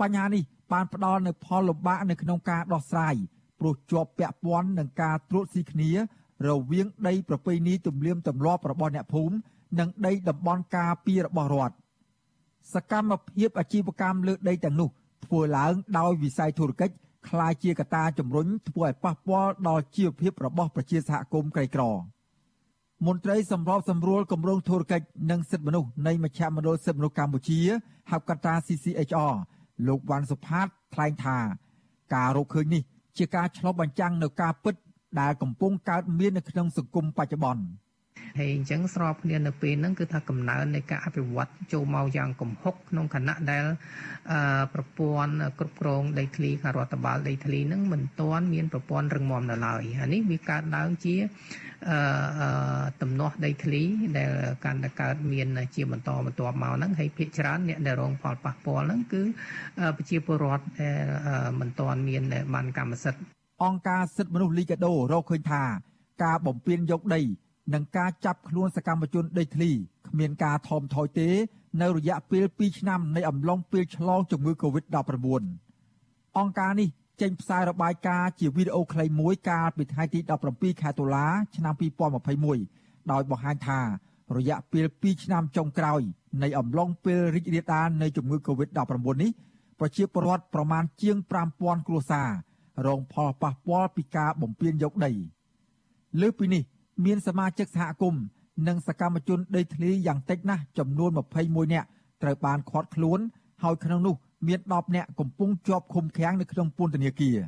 [0.00, 3.14] បញ្ហានេះបានផ្ដល់នូវផលលំបាកនៅក្នុងការដោះស្រាយ
[3.60, 5.90] ព្រោះជាប់ពាក់ព័ន្ធនឹងការត្រួតស៊ីគ្នា
[6.48, 9.34] រវាងដីប្រពៃណីទំនៀមទម្លាប់របស់អ្នកភូមិ
[9.79, 11.75] និងដីតំបន់ការពាររបស់រដ្ឋ
[12.73, 14.89] សកម្មភាពអាជីវកម្មលើដីទាំងនោះ
[15.25, 16.95] ធ្វើឡើងដោយវិស័យធុរកិច្ច
[17.27, 21.83] คล้ายជាកត្តាជំរុញធ្វើឲ្យប៉ះពាល់ដល់ជីវភាពរបស់ប្រជាសហគមន៍ក្រីក្រ
[23.07, 27.59] មន្ត្រីសម្របសម្រួលគម្រោងធុរកិច្ចនិងសិទ្ធិមនុស្សនៃមជ្ឈមណ្ឌលសិទ្ធិមនុស្សកម្ពុជា
[28.11, 29.33] ហៅកាត់ថា CCHR
[29.87, 31.37] លោកវ៉ាន់សុផាតថ្លែងថា
[32.15, 32.81] ការរកឃើញនេះ
[33.17, 34.75] ជាការឆ្លុះបញ្ចាំងនៅការពិត
[35.19, 37.61] ដែលកំពុងកើតមាននៅក្នុងសង្គមបច្ចុប្បន្ន។
[38.38, 43.64] ហើយអញ្ចឹងស្របគ្នានៅពេលហ្នឹងគឺថាកំណើននៃការអភិវឌ្ឍចូលមកយ៉ាងគំហុកក្នុងគណៈដែល
[44.74, 51.16] ប្រព័ន្ធគ្រប់គ្រងដីធ្លីខាងរដ្ឋបាលដីធ្លីហ្នឹងមិនទាន់មានប្រព័ន្ធរឹងមាំនៅឡើយអានេះវាកើតឡើងជា
[53.02, 53.82] ទំនាស់ដីធ្លី
[54.18, 54.30] ដែល
[54.64, 59.22] កាន់តែកើតមានជាបន្តបន្ទាប់មកហ្នឹងហើយភាគច្រើនអ្នកដែលរងផលប៉ះពាល់ហ្នឹងគឺ
[59.96, 61.02] ប្រជាពលរដ្ឋដែល
[61.60, 62.22] មិនទាន់មាន
[62.54, 63.22] បានកម្មសិទ្ធិ
[63.62, 65.62] អង្គការសិទ្ធិមនុស្សលីកាដូរកឃើញថា
[66.24, 67.22] ការបំពេញយកដី
[67.72, 69.70] និងការចាប់ខ្លួនសកម្មជនដេកធ្លី
[70.08, 71.28] គ្មានការថមថយទេ
[71.82, 75.42] នៅរយៈពេល2ឆ្នាំនៃអំឡុងពេលឆ្លងជំងឺ Covid-19
[76.38, 76.88] អង្គការនេះ
[77.20, 81.74] ចេញផ្សាយរបាយការណ៍ជាវីដេអូខ្លីមួយកាលពីថ្ងៃទី17ខែតុលាឆ្នាំ
[82.42, 83.80] 2021ដោយបង្ហាញថា
[84.36, 86.00] រយៈពេល2ឆ្នាំចុងក្រោយ
[86.42, 89.30] នៃអំឡុងពេលរីករាលដាលនៃជំងឺ Covid-19 នេះ
[89.80, 91.16] ប្រជាពលរដ្ឋប្រមាណជាង
[91.52, 92.28] 5000គ្រួសារ
[92.86, 95.12] រងផលប៉ះពាល់ពីការបំពានយកដី
[96.20, 96.62] លើពីនេះ
[97.04, 98.22] មានសមាជិកសហគមន៍
[98.68, 101.10] និងសកម្មជនដីធ្លីយ៉ាងតិចណាស់ចំនួន
[101.42, 101.88] 21នាក់
[102.22, 103.18] ត្រូវបានឃាត់ខ្លួន
[103.62, 104.14] ហើយក្នុងនោះ
[104.46, 107.38] មាន10នាក់កំពុងជាប់ឃុំឃាំងនៅក្នុងពន្ធនាគារ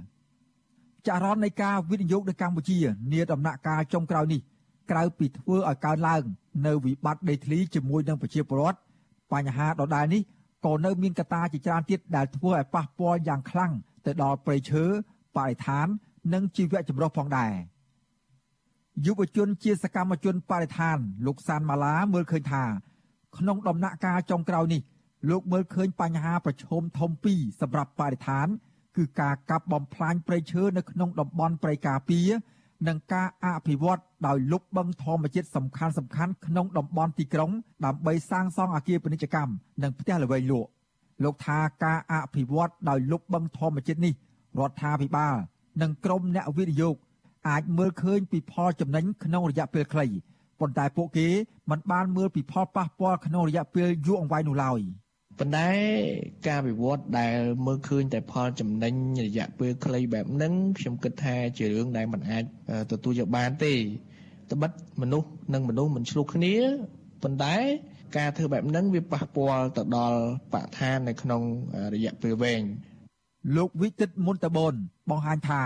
[1.07, 2.79] ចរន្តនៃការវិនិយោគនៅកម្ពុជា
[3.13, 4.41] នាដំណាក់កាលចុងក្រោយនេះ
[4.91, 6.23] ក្រៅពីធ្វើឲ្យកើនឡើង
[6.67, 8.79] នៅវិបត្តិដីធ្លីជាមួយនឹងប្រជាពលរដ្ឋ
[9.33, 10.23] បញ្ហាដដែលនេះ
[10.67, 13.73] ក៏នៅមានកត្តាជាច្រើនទៀតដែលធ្វើឲ្យប៉ះពាល់យ៉ាងខ្លាំង
[14.07, 14.85] ទៅដល់ព្រៃឈើ
[15.37, 15.87] បរិស្ថាន
[16.35, 17.53] និងជីវៈចម្រុះផងដែរ។
[19.05, 22.65] យុវជនជាសកម្មជនបរិស្ថាន លោកសានម៉ាឡាមើលឃើញថា
[23.39, 24.83] ក្នុងដំណាក់កាលចុងក្រោយនេះ
[25.31, 28.47] លោកមើលឃើញបញ្ហាប្រឈមធំពីរសម្រាប់បរិស្ថាន
[28.97, 32.29] គឺការកាប់បំផ្លាញព្រៃឈើនៅក្នុងតំបន់ព្រៃការពារ
[32.89, 37.51] និងការអភិវឌ្ឍដោយលុបបង្ធម្មជាតិសំខាន់សំខាន់ក្នុងតំបន់ទីក្រុង
[37.85, 40.69] ដើម្បីសាងសង់អគារពាណិជ្ជកម្មនិងផ្ទះល្វែងលក់
[41.25, 44.15] លោកថាការអភិវឌ្ឍដោយលុបបង្ធម្មជាតិនេះ
[44.59, 45.35] រដ្ឋាភិបាល
[45.83, 46.97] និងក្រមអ្នកវិនិយោគ
[47.49, 50.07] អាចមើលឃើញពីផលចំណេញក្នុងរយៈពេលខ្លី
[50.61, 51.29] ប៉ុន្តែពួកគេ
[51.71, 54.81] មិនបានមើលពីផលប៉ះពាល់ក្នុងរយៈពេលយូរអង្វែងនោះឡើយ
[55.39, 55.71] ប៉ុន្តែ
[56.49, 58.95] ការវិវត្តដែលមើលឃើញតែផលចំណេញ
[59.27, 62.45] រយៈពេលខ្លីបែបហ្នឹងខ្ញុំគិតថាជារឿងដែលមិនអាច
[62.91, 63.75] ទទួលយកបានទេ
[64.53, 66.55] ត្បិតមនុស្សនិងមនុស្សមិនឆ្លោះគ្នា
[67.23, 67.57] ប៉ុន្តែ
[68.17, 70.21] ការធ្វើបែបហ្នឹងវាប៉ះពាល់ទៅដល់
[70.53, 71.43] បរិស្ថាននៅក្នុង
[71.95, 72.63] រយៈពេលវែង
[73.57, 74.75] លោកវិទិតមុនតបន
[75.11, 75.63] បង្ហាញថា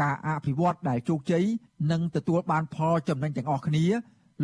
[0.00, 1.44] ការអភិវឌ្ឍដែលជោគជ័យ
[1.90, 3.84] នឹងទទួលបានផលចំណេញទាំងអស់គ្នា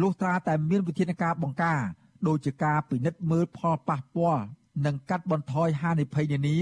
[0.00, 1.80] លុះត្រាតែមានវិធានការបង្ការ
[2.28, 4.42] ដូចជាការពិនិត្យមើលផលប៉ះពាល់
[4.86, 6.58] និងកាត់បន្ថយហានិភ័យនានា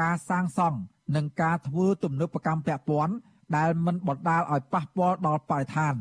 [0.00, 0.78] ការសាងសង់
[1.16, 3.14] និងការធ្វើទំនើបកម្មពាក់ព័ន្ធ
[3.56, 5.94] ដែលមិនបណ្ដាលឲ្យប៉ះពាល់ដល់បរិស្ថាន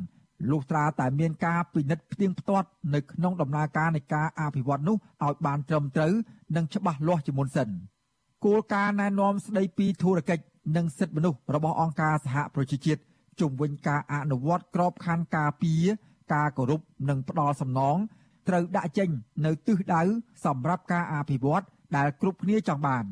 [0.51, 6.13] លុះត្រាតែមានការពិនិត្យផ្ទៀងផ្ទាត់នៅក្នុងដំណើរការនៃការអភិវឌ្ឍនោះឲ្យបានត្រឹមត្រូវ
[6.55, 7.69] និងច្បាស់លាស់ជាមុនសិន
[8.45, 10.43] គោលការណ៍ណែនាំស្ដីពីធុរកិច្ច
[10.75, 13.01] និងសិទ្ធិមនុស្សរបស់អង្គការសហប្រជាជាតិ
[13.41, 15.83] ជំវិញការអនុវត្តក្របខ័ណ្ឌការពារ
[16.33, 17.97] ការគោរពនិងផ្ដល់សំណង
[18.47, 19.09] ត្រូវដាក់ចេញ
[19.45, 20.01] នៅទិសដៅ
[20.45, 21.63] សម្រាប់ការអភិវឌ្ឍ
[21.97, 23.05] ដែលគ្រប់គ្នាចង់បាន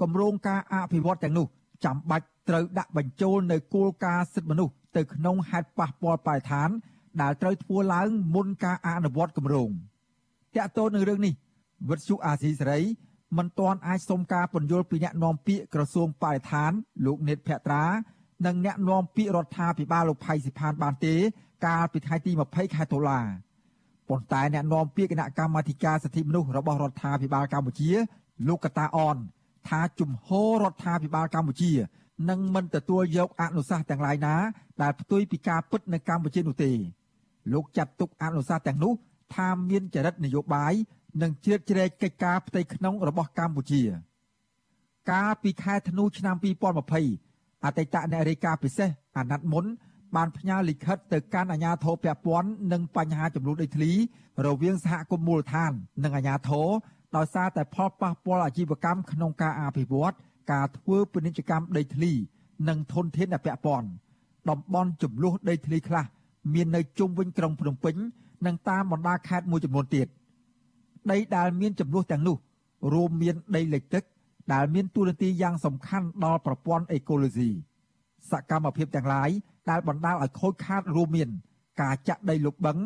[0.00, 1.46] គម្រោងការអភិវឌ្ឍទាំងនោះ
[1.84, 6.68] ចាំបាច់ត្រូវដាក់បញ្ចូលនៅគោលការណ៍សិទ្ធិមនុស្សទៅក្នុងហេតុប៉ះពាល់បរិស្ថាន
[7.22, 9.70] ដែលត្រូវធ្វើឡើងមុនការអនុវត្តគម្រោង
[10.56, 11.34] តាក់ទងនឹងរឿងនេះ
[11.88, 12.80] វិទ្យុអាស៊ីសេរី
[13.36, 16.72] មិនទាន់អាចសុំការពន្យល់ពីអ្នកនាំពាក្យក្រសួងបរិស្ថាន
[17.06, 17.84] លោកនេតភក្ត្រា
[18.46, 21.14] និងអ្នកនាំពាក្យរដ្ឋាភិបាលលោកផៃសិផានបានទេ
[21.66, 23.20] កាលពីថ្ងៃទី20ខែតុលា
[24.08, 27.90] ប៉ុន្តែអ្នកនាំពាក្យគណៈកម្មាធិការសិទ្ធិមនុស្សរបស់រដ្ឋាភិបាលកម្ពុជា
[28.48, 29.16] លោកកតាអន
[29.68, 31.72] ថាជំហររដ្ឋាភិបាលកម្ពុជា
[32.30, 34.34] នឹងមិនទទួលយកអនុសាសន៍ទាំងឡាយណា
[34.82, 36.72] ដែលផ្ទុយពីការពិតនៅកម្ពុជានោះទេ
[37.52, 38.92] លោកចាត់ទុកអនុសាសន៍ទាំងនោះ
[39.34, 40.74] ថាមានចរិតនយោបាយ
[41.20, 43.82] និងជ្រៀតជ្រែកកិច្ចការផ្ទៃក្នុងរបស់កម្ពុជា
[45.10, 46.36] កាលពីខែធ្នូឆ្នាំ
[47.00, 49.64] 2020អតីតអ្នករាយការណ៍ពិសេសអាណត្តិមុន
[50.16, 53.92] បានផ្ញើលិខិតទៅកាន់អាជ្ញាធរពាក់ព័ន្ធនឹងបញ្ហាចំនួនដីធ្លី
[54.46, 55.72] រវាងសហគមន៍មូលដ្ឋាន
[56.04, 56.68] និងអាជ្ញាធរ
[57.16, 60.14] ដោយសារតែផលប៉ះពាល់អាជីវកម្មក្នុងការអភិវឌ្ឍ
[60.52, 62.12] ការធ្វើពាណិជ្ជកម្មដីធ្លី
[62.68, 63.88] និងធនធានដែលពាក់ព័ន្ធ
[64.50, 66.04] តំបន់ចំនួនដីធ្លីខ្លះ
[66.54, 67.96] មាននៅជុំវិញក្រុងភ្នំពេញ
[68.46, 70.06] និងតាមបណ្ដាខេត្តមួយចំនួនទៀត
[71.10, 72.36] ដីដែលមានចំនួនទាំងនោះ
[72.92, 74.04] រួមមានដីលិចទឹក
[74.52, 77.50] ដែលមានតួនាទីយ៉ាងសំខាន់ដល់ប្រព័ន្ធអេកូឡូស៊ី
[78.30, 79.30] សកម្មភាពទាំងឡាយ
[79.70, 81.28] ដែលបណ្ដាលឲ្យខូចខាតរួមមាន
[81.80, 82.78] ការចាក់ដីលុបបឹង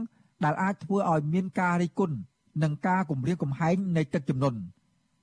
[0.45, 2.17] ដែលអាចធ្វើឲ្យមានការរិះគន់
[2.63, 4.59] និងការគំរាមកំហែងនៃទឹកជំនន់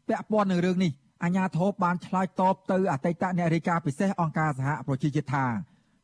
[0.07, 0.91] ពាក់ព័ន្ធនឹងរឿងនេះ
[1.23, 5.45] អាជ្ញាធរបានឆ្លើយតបទៅអតីតអ្នករាយការណ៍ពិសេសអង្គការសហប្រជាជាតិថា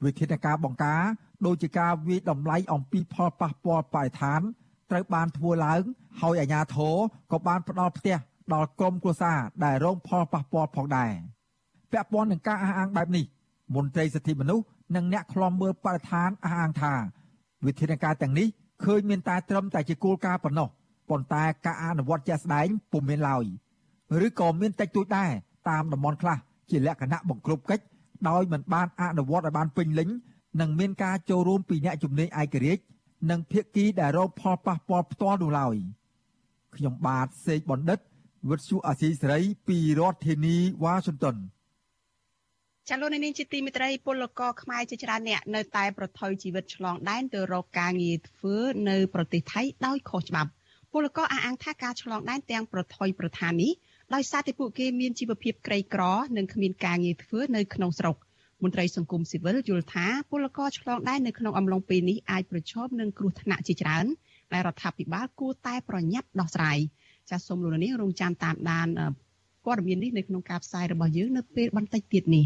[0.06, 1.02] វិធានការបង្ការ
[1.46, 4.42] ដូចជាការវិយតម្លៃអំពីផលប៉ះពាល់បរិស្ថាន
[4.92, 5.82] ត្រូវបានធ្វើឡើង
[6.22, 6.96] ហើយអាជ្ញាធរ
[7.32, 8.18] ក៏បានផ្ដល់ផ្ទះ
[8.54, 11.12] ដល់ក្រុមគ្រួសារដែលរងផលប៉ះពាល់ផងដែរ
[11.92, 13.26] ពាក់ព័ន្ធនឹងការអះអាងបែបនេះ
[13.76, 16.94] មន្ត្រីសិទ្ធិមនុស្សនិងអ្នកខ្លំមើលបរិស្ថានអះអាងថា
[17.66, 18.48] វិធានការទាំងនេះ
[18.84, 20.68] ឃើញមានតែត្រឹមតែជាគោលការណ៍ប៉ុណ្ណោះ
[21.10, 23.46] ប៉ុន្តែការអនុវត្តជាក់ស្ដែងពុំមានឡើយ
[24.26, 25.30] ឬក៏មានតិចតួចដែរ
[25.70, 26.38] តាមតំបន់ខ្លះ
[26.70, 27.84] ជាលក្ខណៈបង្ក្រប់កិច្ច
[28.30, 30.10] ដោយមិនបានអនុវត្តឲ្យបានពេញលេញ
[30.62, 32.82] និងមានការចូលរួមពីអ្នកជំនាញឯករាជ្យ
[33.30, 35.76] និងភាគីដែលរងផលប៉ះពាល់ផ្ទាល់នោះឡើយ
[36.76, 38.00] ខ្ញុំបាទសេកបណ្ឌិត
[38.50, 41.38] វិទ្យុអាស៊ីសេរីពីរដ្ឋធានីវ៉ាស៊ីនតោន
[42.90, 48.56] ចាលោកនាងជាទីមេត្រីពលករខ្មែរជាច្រើនអ្នកនៅតែប្រថុយជីវិតឆ្លងដែនទៅរកការងារធ្វើ
[48.90, 50.52] នៅប្រទេសថៃដោយខុសច្បាប់
[50.94, 53.72] ពលករអះអាងថាការឆ្លងដែនទាំងប្រថុយប្រឋាននេះ
[54.14, 56.04] ដោយសារតែពួកគេមានជីវភាពក្រីក្រ
[56.38, 58.16] និងគ្មានការងារធ្វើនៅក្នុងស្រុក
[58.64, 64.06] មន្ត្រីសង្គមស៊ីវិលយល់ថាពលករឆ្លងដែននៅក្នុងអំឡុងពេលនេះអាចប្រឈមនឹងគ្រោះថ្នាក់ជាច្រើន
[64.54, 66.78] ដែលរដ្ឋាភិបាលគួរតែប្រញាប់ដោះស្រាយ
[67.30, 68.88] ចាសសូមលោកនាងរងចាំតាមដាន
[69.66, 72.46] ព័ត៌មាននេះនៅក្នុងការផ្សាយរបស់យើងនៅពេលបន្តិចទៀតនេះ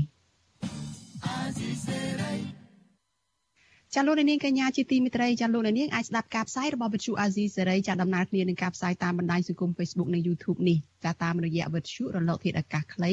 [3.96, 13.12] ចាលោកនាងកញ្ញាជាទីមេត្រីចាលោកនាងអាចស្ដាប់ការផ្សាយរបស់វិទ្យុអាស៊ីសេរីចាដំណើរគ្នានឹងការផ្សាយតាមបណ្ដាញសង្គម Facebook និង YouTube នេះចាតាមរយៈវិទ្យុរលកធាតុអាកាសខ្លី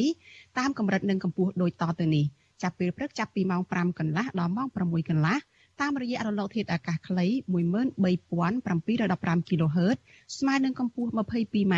[0.58, 2.24] តាមកម្រិតនិងកម្ពស់ដូចតទៅនេះ
[2.62, 5.36] ចាប់ពេលព្រឹកចាប់ពីម៉ោង5កន្លះដល់ម៉ោង6កន្លះ
[5.80, 9.96] តាមរយៈរលកធាតុអាកាសខ្លី13715 kHz
[10.38, 11.74] ស្មើនឹងកម្ពស់ 22m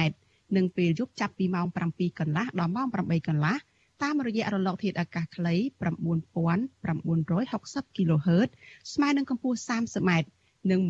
[0.57, 3.57] និងពេលយប់ចាប់ពីម៉ោង7កន្លះដល់ម៉ោង8កន្លះ
[4.03, 5.55] តាមរយៈរលកធាតុអាកាសខ្លី
[6.37, 8.49] 9960 kHz
[8.93, 10.11] ស្មើនឹងកម្ពស់ 30m
[10.71, 10.81] និង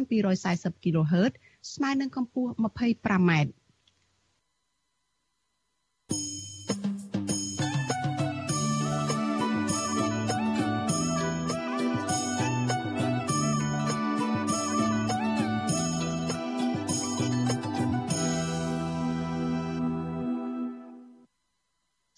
[0.00, 1.32] 11240 kHz
[1.74, 3.32] ស្មើនឹងកម្ពស់ 25m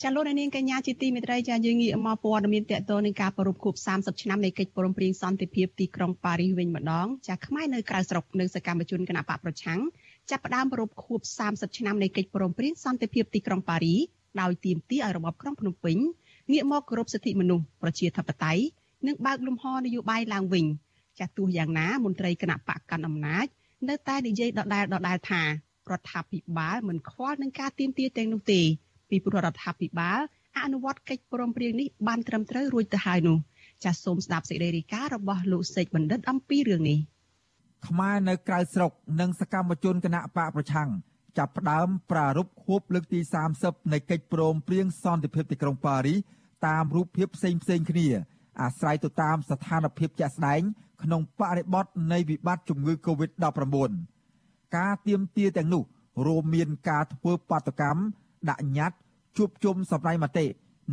[0.07, 9.81] ចាលោកនាងកញ្ញាជាទីមេត្រីចាយើងងាកមកព័ត៌មានតកតនឹងការប្រពខួប30ឆ្នាំនៃកិច្ចព្រមព្រៀងសន្តិភាពទីក្រុងប៉ារីសវិញម្ដងចាខ្មែរនៅក្រៅស្រុកនិងសកម្មជនគណបកប្រឆាំង
[10.31, 14.01] ចាប់ផ្ដើមប្រពខួប30ឆ្នាំនៃកិច្ចព្រមព្រៀងសន្តិភាពទីក្រុងប៉ារីស
[14.41, 15.97] ដោយទាមទារឲ្យរបបក្រុងភ្នំពេញ
[16.53, 18.63] ងាកមកគោរពសិទ្ធិមនុស្សប្រជាធិបតេយ្យ
[19.07, 20.65] និងបើកលំហនយោបាយឡើងវិញ
[21.19, 23.47] ចាទោះយ៉ាងណាមន្ត្រីគណបកកាន់អំណាច
[23.89, 25.49] នៅតែនិយាយដដែលដដែលថារ
[25.99, 28.63] ដ្ឋាភិបាលមិនខ្វល់នឹងការទាមទារទាំងនោះទេ
[29.15, 30.21] ពីព្រោះរដ្ឋាភិបាល
[30.63, 33.39] អនុវត្តកិច្ចព្រមព្រៀងនេះបានត្រឹមត្រូវរួចទៅហើយនោះ
[33.85, 36.99] ចាសសូមស្ដាប់សេចក្តីរាយការណ៍របស់លោកសេកបណ្ឌិតអំពីរឿងនេះ
[37.89, 40.89] ខ្មែរនៅក្រៅស្រុកនិងសកម្មជនគណៈបកប្រឆាំង
[41.39, 43.21] ចាប់ផ្ដើមប្រារព្ធខួបលើកទី
[43.57, 46.19] 30នៃកិច្ចព្រមព្រៀងសន្តិភាពទីក្រុងប៉ារីស
[46.67, 48.09] តាមរូបភាពផ្សេងផ្សេងគ្នា
[48.63, 50.63] អាស្រ័យទៅតាមស្ថានភាពជាក់ស្ដែង
[51.03, 53.91] ក្នុងបរិបទនៃវិបត្តិជំងឺ Covid-19
[54.77, 55.83] ការទៀមទាទាំងនោះ
[56.27, 58.01] រួមមានការធ្វើបាតកម្ម
[58.51, 58.97] ដាក់ញត្តិ
[59.37, 60.47] ជួបជុំសម្ដែងមតិ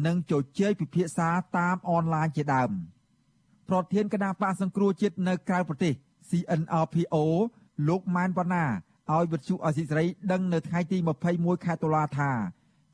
[0.05, 2.71] និងជជែកពិភាក្សាតាមអនឡាញជាដើម
[3.69, 5.93] ប្រធានគណៈបកសង្គ្រោះជាតិនៅក្រៅប្រទេស
[6.29, 7.15] CNRPO
[7.87, 8.65] លោកម៉ែនវណ្ណា
[9.13, 10.97] ឲ្យវិទ្យុអស៊ីសេរីដឹងនៅថ្ងៃទី
[11.31, 12.29] 21ខែតុលាថា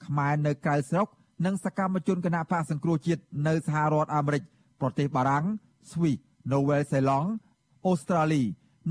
[0.05, 1.07] ខ្មែរនៅក្រៅស្រុក
[1.45, 4.43] និងសកម្មជនគណៈបកសង្គ្រោះជាតិនៅសហរដ្ឋអាមេរិក
[4.81, 5.45] ប្រទេសបារាំង
[5.91, 6.17] ស្វីស
[6.53, 7.29] នូវែលសេឡង់
[7.85, 8.43] អូស្ត្រាលី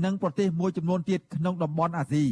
[0.03, 2.25] និងប្រទេសមួយចំនួនទៀតក្នុងតំបន់អាស៊ី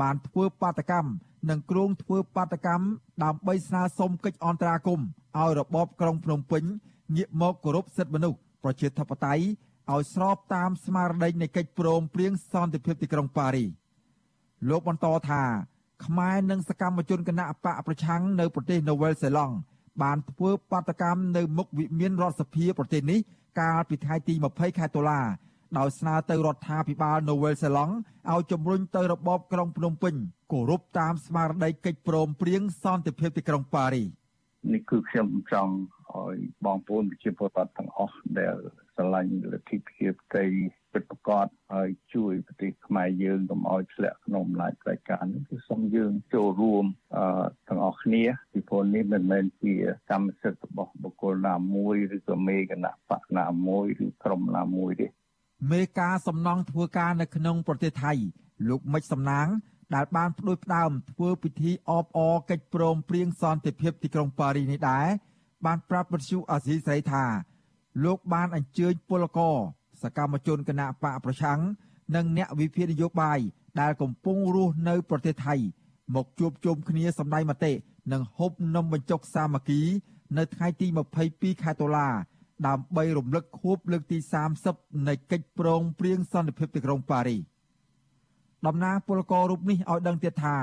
[0.00, 1.10] បានធ្វើបាតកម្ម
[1.50, 2.86] និងគ្រោងធ្វើបាតកម្ម
[3.24, 5.06] ដើម្បីស្នើសុំកិច្ចអន្តរាគមន៍
[5.38, 6.64] ឲ្យរបបក្រុងភ្នំពេញ
[7.16, 9.44] ងាកមកគោរពសិទ្ធិមនុស្សប្រជាធិបតេយ្យ
[9.92, 13.64] ឲ្យស្របតាមស្មារតីនៃកិច្ចព្រមព្រៀងសន្តិភាពទីក្រុងប៉ារី
[14.68, 15.42] លោកបន្តថា
[16.04, 19.54] ខ្មែរនិងសកម្មជនគណៈបកប្រឆាំងនៅប្រទេសនូវែលសេឡង់
[20.02, 23.20] បានធ្វើបាតកម្មនៅមុខវិមានរដ្ឋសភាប្រទេសនេះ
[23.60, 25.20] កាលពីថ្ងៃទី20ខែតុលា
[25.78, 27.94] ដោយស្នើទៅរដ្ឋាភិបាលនូវែលសេឡង់
[28.32, 30.14] ឲ្យជំរុញទៅរបបក្រុងភ្នំពេញ
[30.52, 34.04] គោរពតាមស្មារតីកិច្ចព្រមព្រៀងសន្តិភាពទីក្រុងប៉ារី
[34.72, 35.74] នេះគឺខ្ញុំចង់
[36.14, 38.56] ឲ្យបងប្អូនប្រជាពលរដ្ឋទាំងអស់ដែល
[38.94, 40.46] ស្រឡាញ់លទ្ធិភាពទី
[40.92, 46.84] ពិតប្រាកដហើយជួយប្រទេសខ្មែរយើងកុំឲ្យធ្លាក់ក្នុងអំណាចផ្ដាច់ការនេះគឺសូមយើងចូលរួម
[47.68, 49.74] ទាំងអស់គ្នាពីព្រោះនេះមិនមែនជា
[50.10, 55.06] កម្មសិទ្ធិរបស់បុគ្គលណាមួយឬក៏មេគណៈបកណាមួយឬក្រុមណាមួយទេ
[55.68, 58.12] មេការសំណង់ធ្វើការនៅក្នុងប្រទេសថៃ
[58.68, 59.48] លោកមិចសំណាង
[59.94, 65.06] ដែលបានផ្ដួចផ្ដើមធ្វើពិធីអបអរកិច្ចព្រមព្រៀងសន្តិភាពទីក្រុងប៉ារីសនេះដែរ
[65.66, 67.24] បានប្រាប់វិទ្យុអាស៊ីសេរីថា
[68.04, 69.56] លោកបានអញ្ជើញពលករ
[70.02, 71.60] សកម្មជនគណៈបកប្រឆាំង
[72.14, 73.38] និងអ្នកវិភាគនយោបាយ
[73.80, 75.54] ដែលកំពុងរស់នៅប្រទេសថៃ
[76.14, 77.72] មកជួបជុំគ្នាសម្ដែងមតិ
[78.12, 79.80] និងហូបនំបញ្ចុកសាមគ្គី
[80.38, 80.86] នៅថ្ងៃទី
[81.24, 82.08] 22ខែតុលា
[82.66, 84.18] ដើម្បីរំលឹកខួបលើកទី
[84.62, 87.40] 30នៃកិច្ចព្រមព្រៀងសន្តិភាពទីក្រុងប៉ារីស
[88.66, 90.56] តំណាងពលកររូបនេះឲ្យដឹងទៀតថា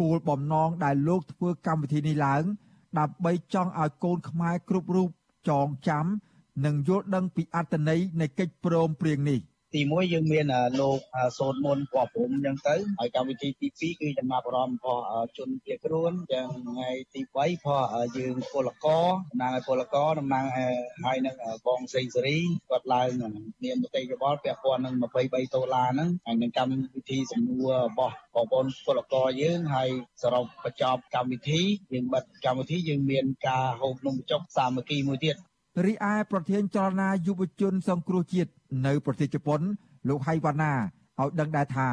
[0.00, 2.44] គោលបំណងដែលលោកធ្វើកម្មវិធីនេះឡើង
[2.98, 5.08] ដើម្បីចង់ឲ្យកូនខ្មែរគ្រប់រូប
[5.48, 6.06] ចងចាំ
[6.64, 9.40] និងយល់ដឹងពីអត្ថន័យនៃកិច្ចព្រមព្រៀងនេះ។
[9.74, 10.46] ទី1យើងមាន
[10.80, 10.98] លោក
[11.38, 15.04] សូនមុនពណ៌ព្រំអញ្ចឹងទៅហើយកម្មវិធីទី2គឺចំណាប់អារម្មណ៍របស់
[15.38, 17.82] ជនភៀសខ្លួនយ៉ាងថ្ងៃទី3ផង
[18.18, 20.44] យើងពលករតំណាងឲ្យពលករតំណាង
[21.04, 22.38] ហើយនឹងបងសេងសេរី
[22.70, 23.08] គាត់ឡើង
[23.64, 29.88] មានមតិយោបល់ពាក់ព័ន្ធនឹង23ដុល្លារហ្នឹងហើយនឹងកម្មវិធីសំណួររបស់បងប្អូនពលករយើងហើយ
[30.22, 31.60] សរុបបញ្ចប់កម្មវិធី
[31.92, 35.36] យើងបិទកម្មវិធីយើងមានការហូបនំបញ្ចុកសាមគ្គីមួយទៀត
[35.82, 38.50] រីឯប្រធានចលនាយុវជនសង្គ្រោះជាតិ
[38.86, 39.60] នៅប្រទេសជប៉ុន
[40.08, 40.72] លោកហៃវ៉ាណា
[41.20, 41.88] ឲ្យដឹងដែរថា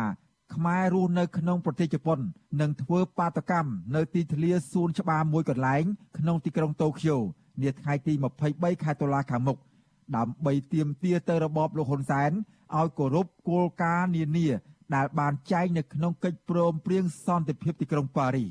[0.53, 2.19] ខ្មែររស់នៅក្នុងប្រទេសជប៉ុន
[2.61, 5.83] នឹងធ្វើបាតកម្មនៅទីធ្លាសួនច្បារមួយកន្លែង
[6.17, 7.17] ក្នុងទីក្រុងតូក្យូ
[7.61, 8.13] នាថ្ងៃទី
[8.47, 9.57] 23ខែតុលាខាងមុខ
[10.15, 12.31] ដើម្បីទាមទារទៅរបបលោកហ៊ុនសែន
[12.77, 14.47] ឲ្យគោរពគោលការណ៍នានា
[14.95, 18.49] ដែលបានចែងនៅក្នុងកិច្ចព្រមព្រៀងសន្តិភាពទីក្រុងប៉ារីស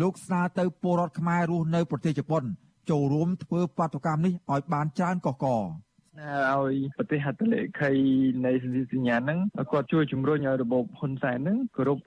[0.00, 2.44] លោកស្នើទៅពលរដ្ឋខ្មែររស់នៅប្រទេសជប៉ុន
[2.90, 7.92] ចូលរួមធ្វើបាតុកម្មនេះឲ្យបានច្រើនកកកឲ្យប្រទេសហត្ថលេខី
[8.46, 9.38] នៃសន្ធិសញ្ញាហ្នឹង
[9.72, 11.98] គាត់ជួយជំរុញឲ្យរបបហ៊ុនសែនហ្នឹងគោរព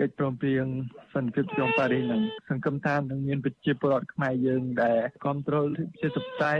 [0.00, 0.64] កិច្ចព្រមព្រៀង
[1.14, 5.66] សន្តិភាពក្រុងប៉ារីសហ្នឹងសង្ឃឹមថានឹងមានប្រជាពលរដ្ឋខ្មែរយើងដែលគ្រប់គ្រង
[6.00, 6.54] ជាសព្វតៃ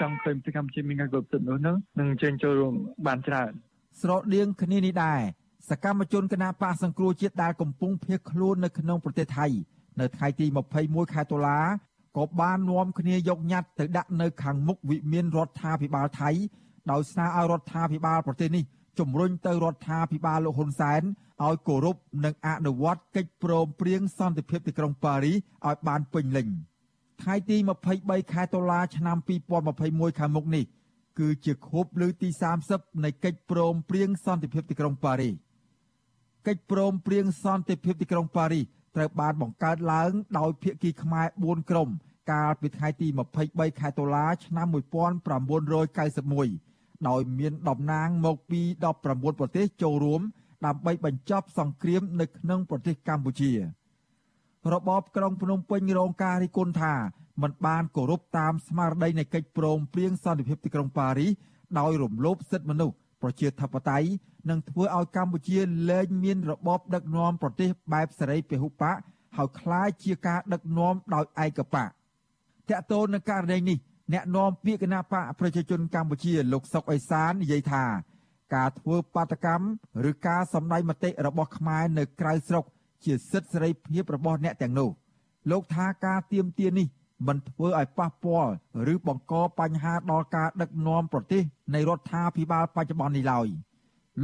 [0.00, 2.74] ចង់ឃើញប្រទេសកម្ពុជាមានការគោរពសិទ្ធិនោះហ្នឹងនឹងចេញចូលរួម
[3.06, 3.50] បានច្រើន
[4.00, 5.20] ស្រដៀងគ្នានេះដែរ
[5.70, 9.46] សកម្មជនគណបកសង្គ្រោះជាតិដែលកំពុងភៀសខ្លួននៅក្នុងប្រទេសថៃ
[10.00, 10.46] នៅថ្ងៃទី
[10.80, 11.58] 21ខែតុលា
[12.16, 16.30] ក៏បាននាំគ្នាយកញត្តិទៅដាក់នៅខាងមុខវិមានរដ្ឋាភិបាលថៃ
[16.90, 18.64] ដោយស្នើឲ្យរដ្ឋាភិបាលប្រទេសនេះ
[18.98, 21.02] ជំរុញទៅរដ្ឋាភិបាលលោកហ៊ុនសែន
[21.44, 26.46] ឲ្យគោរពនិងអនុវត្តកិច្ចព្រមព្រៀងសន្តិភាពទីក្រុងប៉ារីសឲ្យបានពេញលេញ
[27.22, 27.56] ថ្ងៃទី
[27.94, 29.16] 23ខែតុលាឆ្នាំ
[29.68, 30.64] 2021ខាងមុខនេះ
[31.18, 32.28] គឺជាខួបលើកទី
[32.66, 35.34] 30នៃកិច្ចព្រមព្រៀងសន្តិភាពទីក្រុងប៉ារីស
[36.46, 41.88] កិច្ចព្រមព្រៀងសន្តិភាពទីក្រុងប៉ារីស ត្រូវបានបង្កើតឡើងដោយភាគីខ្មែរ4ក្រុម
[42.32, 43.08] កាលពីថ្ងៃទី
[43.44, 48.60] 23ខែតុលាឆ្នាំ1991ដោយមានតំណាងមកពី
[49.00, 50.20] 19ប្រទេសចូលរួម
[50.66, 53.52] ដើម្បីបញ្ចប់សង្គ្រាមនៅក្នុងប្រទេសកម្ពុជា
[54.72, 56.94] របបក្រុងភ្នំពេញរងការរិះគន់ថា
[57.42, 61.30] มันបានគោរពតាមស្មារតីនៃកិច្ចព្រមព្រៀងសន្តិភាពទីក្រុងប៉ារីស
[61.78, 64.07] ដោយរំលោភសិទ្ធិមនុស្ស ប្រជាធិបតេយ្យ
[64.49, 68.97] និងធ្វើឲ្យកម្ពុជាលែងមានរបបដឹកនាំប្រទេសបែបសេរីពហុបក
[69.37, 71.89] ហើយคล้ายជាការដឹកនាំដោយឯកបក
[72.69, 73.77] តកតូននឹងករណីនេះ
[74.13, 77.83] អ្នកនាំពាក្យគណៈបកប្រជាជនកម្ពុជាលោកសុកអេសាននិយាយថា
[78.55, 79.67] ការធ្វើបាតកម្ម
[80.09, 82.65] ឬការសម្ដែងមតិរបស់ខ្មែរនៅក្រៅស្រុក
[83.05, 84.89] ជាសិទ្ធិសេរីភាពរបស់អ្នកទាំងនោះ
[85.51, 86.87] លោកថាការទៀមទានេះ
[87.26, 88.52] មិនធ្វើឲ្យប៉ះពាល់
[88.92, 91.42] ឬបង្កបញ្ហាដល់ការដឹកនាំប្រទេស
[91.74, 93.46] នៃរដ្ឋាភិបាលបច្ចុប្បន្ននេះឡើយ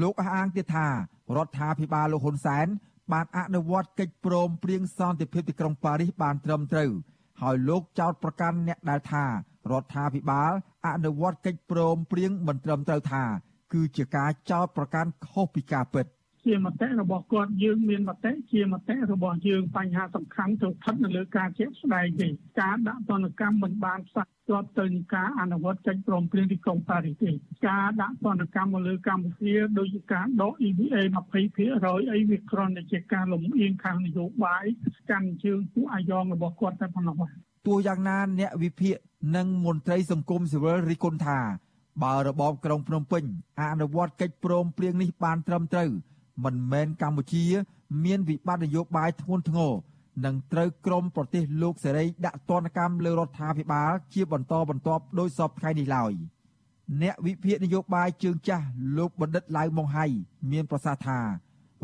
[0.01, 0.87] លោកអះអាងទៀតថា
[1.37, 2.67] រដ្ឋាភិបាលលោកហ៊ុនសែន
[3.13, 6.91] បានអនុវត្តកិច្ចព្រមព្រៀងសន្តិភាពទីក្រុងប៉ារីសបានត្រឹមត្រូវ
[7.43, 9.31] ហើយលោកចោទប្រកាន់អ្នកដែលថារ
[9.83, 10.53] ដ្ឋាភិបាល
[10.87, 13.25] អនុវត្តកិច្ចព្រមព្រៀងមិនត្រឹមត្រូវថា
[13.73, 16.07] គឺជាការចោទប្រកាន់ខុសពីការពិត
[16.45, 22.29] ជាមតិរបស់គាត់យើងមានមតិជាមតិរបស់យើងបញ្ហាសំខាន់ទៅស្ថិតនៅលើការជាក់ស្ដែងទេ
[22.61, 27.31] ការដាក់ទណ្ឌកម្មមិនបានផ្សះផ្ទាត់ទៅនឹងការអនុវត្តកិច្ចព្រមព្រៀងទីក្រុងប៉ារីសទេ
[27.69, 30.97] ការដាក់ទណ្ឌកម្មមកលើកម្ពុជាដោយជាការដក EVA
[31.55, 34.65] 20%អីវាគ្រាន់តែជាការលំអៀងខាងនយោបាយ
[35.11, 37.17] កាន់ជើងពួកអាយ៉ងរបស់គាត់តែប៉ុណ្ណោះ
[37.67, 38.97] ទោះយ៉ាងណាអ្នកវិភាគ
[39.37, 41.39] និងមន្ត្រីសង្គមស៊ីវិលរិះគន់ថា
[42.05, 43.25] បើរបបក្រុងភ្នំពេញ
[43.63, 45.91] អនុវត្តកិច្ចព្រមព្រៀងនេះបានត្រឹមត្រូវ
[46.45, 47.45] មិនមែនកម្ពុជា
[48.05, 49.73] មានវិបត្តិនយោបាយធ្ងន់ធ្ងរ
[50.25, 56.13] នឹងត្រូវក្រមប្រទេសលោកសេរីដាក់ទណ្ឌកម្មលើរដ្ឋាភិបាលជាបន្តបន្ទាប់ដោយសពថ្ងៃនេះឡើយ
[57.03, 58.65] អ្នកវិភាគនយោបាយជើងចាស់
[58.99, 60.07] លោកបណ្ឌិតឡៅម៉ុងហៃ
[60.51, 61.19] មានប្រសាសន៍ថា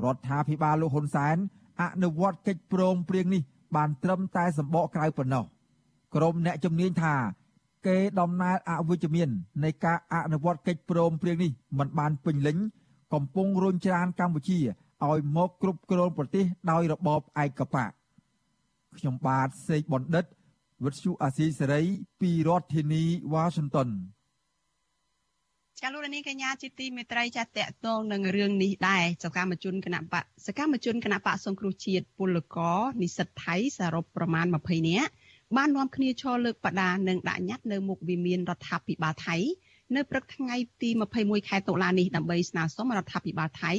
[0.04, 1.36] រដ្ឋាភិបាលលោកហ៊ុនសែន
[1.82, 3.42] អនុវត្តកិច្ចព្រមព្រៀងនេះ
[3.76, 5.44] បានត្រឹមតែសម្បកក្រៅប៉ុណ្ណោះ
[6.14, 7.14] ក្រុមអ្នកជំនាញថា
[7.86, 9.28] គេដំណើរអវិជ្ជមាន
[9.64, 12.56] នៃការអនុវត្តកិច្ចព្រមព្រៀងនេះមិនបានពេញលេញ
[13.12, 14.58] កំពុងរុញច្រានកម្ពុជា
[15.06, 17.90] ឲ្យមកគ្រប់គ្រងប្រទេសដោយរបបឯកបក
[18.98, 20.24] ខ្ញុំបាទសេកបណ្ឌិត
[20.84, 21.82] វិទ្យុអាស៊ីសេរី
[22.20, 23.88] ពីរដ្ឋធានីវ៉ាស៊ីនតោន
[25.80, 35.10] ចាលោកនាងកញ្ញាជាទីមេត្រីចាតកតងនឹងរឿងនេះដែរសកម្មជនគណៈបកសកម្មជនគណៈបកសង្គ្រោះជាតិពលករនិស្សិតថៃសរុបប្រមាណ20នាក់
[35.56, 39.36] បាននាំគ្នាឈរលើកបដានិងដាក់ញត្តិនៅមុខវិមានរដ្ឋាភិបាលថៃ
[39.96, 43.72] នៅព្រឹកថ្ងៃទី21ខែតុលានេះដើម្បីស្នើសុំរដ្ឋាភិបាលថៃ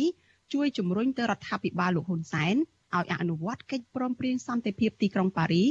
[0.54, 2.56] ជួយជំរុញទៅរដ្ឋាភិបាលលោកហ៊ុនសែន
[2.96, 5.64] ឲ្យអនុវត្តកិច្ចព្រមព្រៀងសន្តិភាពទីក្រុងប៉ារី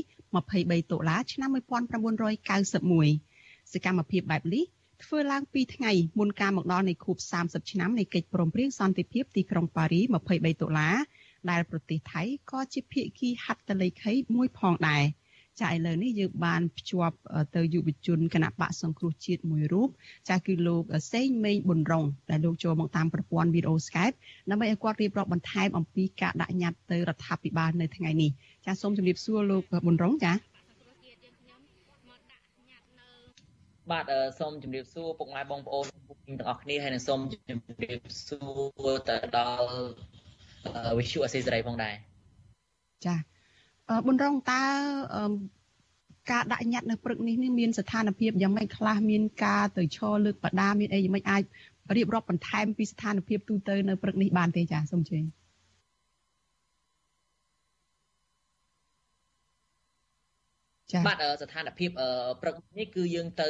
[0.43, 4.65] 23តុលាឆ្នាំ1991សកម្មភាពបែបនេះ
[5.05, 10.01] ធ្វើឡើងពីថ្ងៃមុនការមកដល់នៃខួប30ឆ្នាំនៃកិច្ចព្រមព្រៀងសន្តិភាពទីក្រុងប៉ារី
[10.33, 10.91] 23តុលា
[11.51, 15.05] ដែលប្រទេសថៃក៏ជាភាគីហត្ថលេខីមួយផងដែរ។
[15.63, 17.17] ចាឥឡូវនេះយើងបានភ្ជាប់
[17.57, 19.89] ទៅយុវជនគណៈបកសង្គ្រោះជាតិមួយរូប
[20.29, 24.17] ចាគឺលោកសេងមេងប៊ុនរងដែលលោកចូលមកតាមប្រព័ន្ធវីដេអូ Skype
[24.51, 28.31] ដើម្បីឲ្យគាត់រៀបរាប់បន្ថែមអំពីការដាក់ញត្តិទៅរដ្ឋាភិបាលនៅថ្ងៃនេះ
[28.67, 30.33] ចាសូមជម្រាបសួរលោកប៊ុនរងចា
[33.91, 34.05] បាទ
[34.39, 38.39] សូមជម្រាបសួរពុកម៉ែបងប្អូនទាំងអស់គ្នាហើយនិងសូមជម្រាបសួ
[38.93, 39.69] រទៅដល់
[40.99, 41.95] វិទ្យុអសេសរីផងដែរ
[43.07, 43.34] ចា
[43.89, 44.63] ប៊ុនរងតើ
[46.31, 51.43] ការដាក់ញត្តិនៅព្រឹកនេះមានស្ថានភាពយ៉ាងម៉េចខ្លះមានការទៅឈរលើកបដាមានអីយ៉ាងម៉េចអាច
[51.97, 55.19] រៀបរាប់បន្ថែមពីស្ថានភាពទូទៅនៅព្រឹកនេះបានទេចាសូមជឿ
[61.07, 61.91] បាទស្ថានភាព
[62.43, 63.49] ព្រឹកនេះគឺយើងទៅ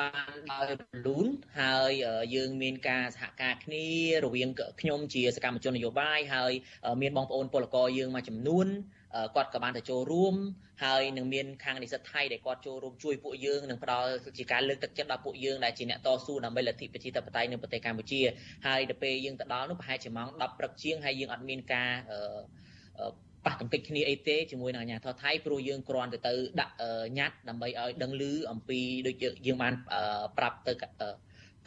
[0.00, 1.26] បានដោយរលូន
[1.60, 1.90] ហើយ
[2.34, 3.86] យើងមានការសហការគ្នា
[4.24, 6.52] រវាងខ្ញុំជាសកម្មជននយោបាយហើយ
[7.02, 8.66] មានបងប្អូនពលករយើងមួយចំនួន
[9.34, 10.34] គាត់ក៏បានទៅចូលរួម
[10.84, 18.20] ហើយនឹងមានខាងនិស្សិតថៃដែលគាត់ចូលរួមជួយពួកយើងនឹងផ្ដល់ជាការលើកទឹកចិត្តដល់ពួកយើងដែលជាអ្នកតស៊ូដើម្បីលទ្ធិប្រជាធិបតេយ្យនៅប្រទេសកម្ពុជា
[18.66, 21.90] ហើយដល់ពេលយើងទៅដល់នោះប្រហែលជាម៉ោង10ព្រឹកជាងហើយយើងអត់មានការ
[23.46, 26.74] ប៉ះទង្គិចគ្នាអីទេជាមួយនឹងអាជ្ញាធរថៃព្រោះយើងគ្រាន់តែទៅដាក់
[27.18, 29.16] ញត្តិដើម្បីឲ្យដឹងឮអំពីដូច
[29.46, 29.72] យើងបាន
[30.38, 30.72] ប្រាប់ទៅ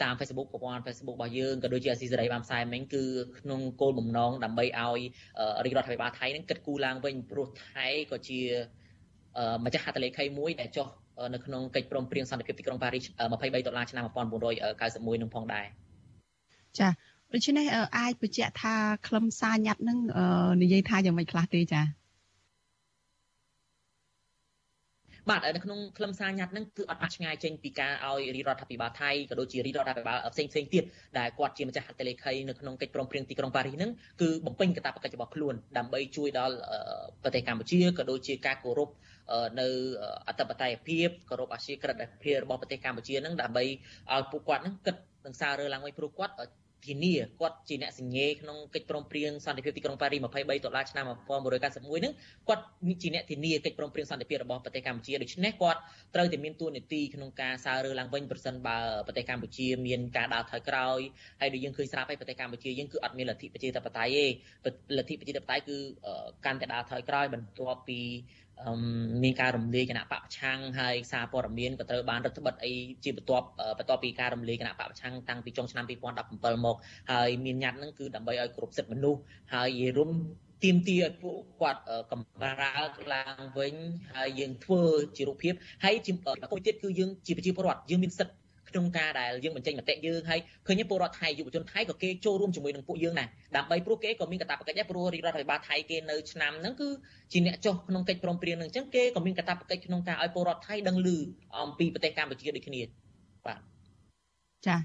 [0.04, 3.04] តាម Facebook ប្រព័ន្ធ Facebook របស់យើងក៏ដូចជាអាស៊ីសេរីបានផ្សាយមិញគឺ
[3.40, 5.02] ក្នុងគោលបំណងដើម្បីឲ្យ
[5.64, 8.40] រាជរដ្ឋាភិបាលថៃនឹងគិតគូរឡើងវិញព្រោះថៃក៏ជា
[9.66, 10.88] ម្ចាស់ហត្ថលេខីមួយដែលចុះ
[11.34, 15.66] នៅក្នុងកិច្ចព្រមព្រៀងសន្តិភាពទីក្រុងប៉ារីស23ដុល្លារឆ្នាំ1991នឹងផងដែរ
[16.80, 16.90] ចា
[17.34, 17.66] ដូច្នេះ
[17.98, 18.76] អាចបញ្ជាក់ថា
[19.08, 19.98] ខ្លឹមសារញត្តិនឹង
[20.64, 21.82] និយាយថាយ៉ាងម៉េចខ្លះទេចា
[25.30, 30.84] បាទនៅក្នុងខ្លឹមសារញត្តិហ្នឹងគឺអត់អាចឆ្ងាយចេញពីការឲ្យរាជរដ្ឋាភិបាលថៃក៏ដូចជារាជរដ្ឋាភិបាលផ្សេងផ្សេងទៀត
[31.20, 36.56] ដែលគាត់ជាម្ចាស់ហត្ថលេខីនៅក្នុងកិច្ចព្រមព្រៀងទីក្រុងប៉ារីសហ្នឹងគឺបំពេញកាតព្វកិច្ចរបស់ខ្លួនដើម្បីជួយដល់
[37.24, 38.90] ប្រទេសកម្ពុជាក៏ដូចជាការគោរព
[39.60, 39.68] នៅ
[40.28, 43.64] អធិបតេយ្យភាពគោរពអាស៊ីក្រិតភាពរបស់ប្រទេសកម្ពុជាហ្នឹងដើម្បី
[44.14, 44.96] ឲ្យពួកគាត់ហ្នឹងគិត
[45.26, 46.34] នឹងសាររើឡើងវិញព្រោះគាត់
[46.88, 52.14] ធានាគាត់ជាអ្នកសញ្ញេក្នុងកិច្ចព្រមព្រៀងសន្តិភាពទីក្រុងប៉ារី23ដុល្លារឆ្នាំ1991ហ្នឹង
[52.50, 52.64] គាត់
[53.02, 55.80] ជាអ្នកធានាកិច្ចព្រមព្រៀងសន្តិភាពរបស់ប្រទេសកម្ពុជាដូច្នេះគាត់
[56.16, 58.78] ត្រូវតែមានតួនាទីក្នុងការសាររើឡើងវិញប្រសិនបើ
[59.08, 61.00] ប្រទេសកម្ពុជាមានការដើរថយក្រោយ
[61.42, 64.20] ហើយដូចយើងឃើញស្រាប់ហើយប្រទេសកម្ពុជាយើងគឺអត់មានលទ្ធិប្រជាធិបតេយ្យ
[64.66, 65.78] ទេលទ្ធិប្រជាធិបតេយ្យគឺ
[66.46, 68.00] កាន់តែដើរថយក្រោយបន្ទាប់ពី
[69.24, 73.48] មានការរំលាយគណៈបកប្រឆាំងហើយសារព័ត៌មានក៏ត្រូវបានរដ្ឋបិទអីជាបន្ទាប់
[73.80, 76.76] បន្ទាប់ពីការរំលាយគណៈបកប្រឆាំងតាំងពីចុងឆ្នាំ2017មក
[77.12, 79.22] ហើយមានញត្តិហ្នឹងគឺដើម្បីឲ្យគ្រប់សិទ្ធិមនុស្ស
[79.54, 80.12] ហើយរួម
[80.64, 81.82] ទៀមទាឲ្យពួកគាត់
[82.12, 83.76] កម្រើកឡើងវិញ
[84.14, 84.82] ហើយយើងធ្វើ
[85.18, 85.54] ជារូបភាព
[85.84, 88.36] ហើយជាមួយទៀតគឺយើងជាប្រជាពលរដ្ឋយើងមានសិទ្ធិ
[88.70, 96.90] ក្នុងការដែលយើងបញ្ចេញមតិយើងហើយឃើញពលរដ្ឋថៃយុវជនថៃក៏គេចូលរួមជាមួយនឹងពួកយើងដែរដើម្បីព្រោះគេក៏មានកាតព្វកិច្ចដែរព្រោះរដ្ឋាភិបាលថៃគេនៅឆ្នាំហ្នឹងគឺ
[97.32, 101.18] ជាអ្នកចុះក្នុងកិច្ចព្រមព្រៀងហ្នឹងអញ្ចឹងគេក៏មានកាតព្វកិច្ចក្នុងការឲ្យពលរដ្ឋថៃដឹងឮ
[101.58, 102.82] អំពីប្រទេសកម្ពុជាដូចគ្នា
[103.46, 103.60] បាទ
[104.68, 104.78] ចា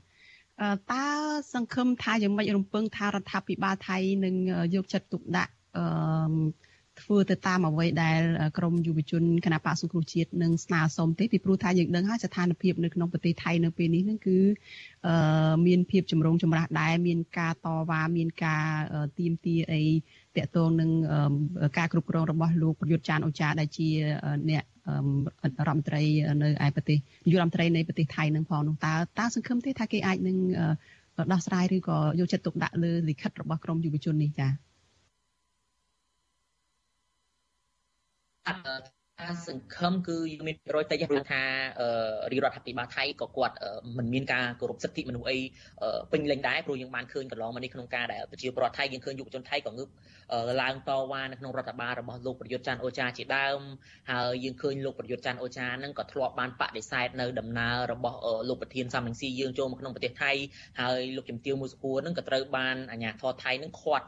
[0.92, 1.06] តើ
[1.52, 4.34] សង្ឃឹមថាយ៉ាងម៉េចរំពឹងថារដ្ឋាភិបាលថៃនឹង
[4.74, 5.84] យកចិត្តទុកដាក់អឺ
[7.04, 8.20] ធ្វើទៅតាមអ្វីដែល
[8.58, 14.38] ក្រមយុវជនគណៈបកសង្គ្រោះជាតិនឹងស្នើសុំទេពីព្រោះថាយើងដឹងហើយស្ថានភាពនៅក្នុងប្រទេសថៃនៅពេលនេះហ្នឹងគឺ
[15.06, 18.64] អឺមានភាពចម្រូងចម្រាសដែរមានការតវ៉ាមានការ
[19.18, 19.82] ទៀមទាអី
[20.36, 20.90] តកតងនឹង
[21.78, 23.88] ការគ្រប់គ្រងរបស់លោកប្រយុទ្ធចានអូចាដែលជា
[24.50, 24.62] អ្នក
[25.68, 26.02] រដ្ឋមន្ត្រី
[26.42, 30.36] នៅឯប្រទេសនាយករដ្ឋមន្ត្រីនៃប្រទេសថៃនឹងផងនោះតើតើសង្ឃឹមទេថាគេអាចនឹង
[31.32, 34.73] ដោះស្រាយឬក៏យកចិត្តទុកដាក់លើលិខិតរបស់ក្រមយុវជននេះចា៎
[39.22, 41.42] ការសង្ឃឹមគឺយើងមានរយតិចព្រោះថា
[42.30, 43.54] រាជរដ្ឋាភិបាលថៃក៏គាត់
[43.98, 45.38] មិនមានការគោរពសិទ្ធិមនុស្សអី
[46.12, 49.88] ពេញលេញដែរព្រោះយើងបានឃើញកន្លងមកនេះក្នុងការដែលប្រជាពលរដ្ឋថៃយើងឃើញយុវជនថៃក៏ងើប
[50.62, 53.58] ឡើងតវ៉ានៅក្នុងរដ្ឋបាលរបស់លោកប្រយុទ្ធច័ន្ទអូចាជាដើម
[54.10, 58.18] ហើយយើងឃើញលោកប្រយុទ្ធច័ន្ទអូចានឹងក៏ធ្លាប់បានបដិសេធនៅដំណើររបស់
[58.48, 60.32] លោកប្រធានសំរងស៊ីយើងចូលមកក្នុងប្រទេសថៃ
[60.80, 64.06] ហើយលោកជំទាវមួយសុខួរនឹងក៏ត្រូវបានអាជ្ញាធរថៃនឹងឃាត់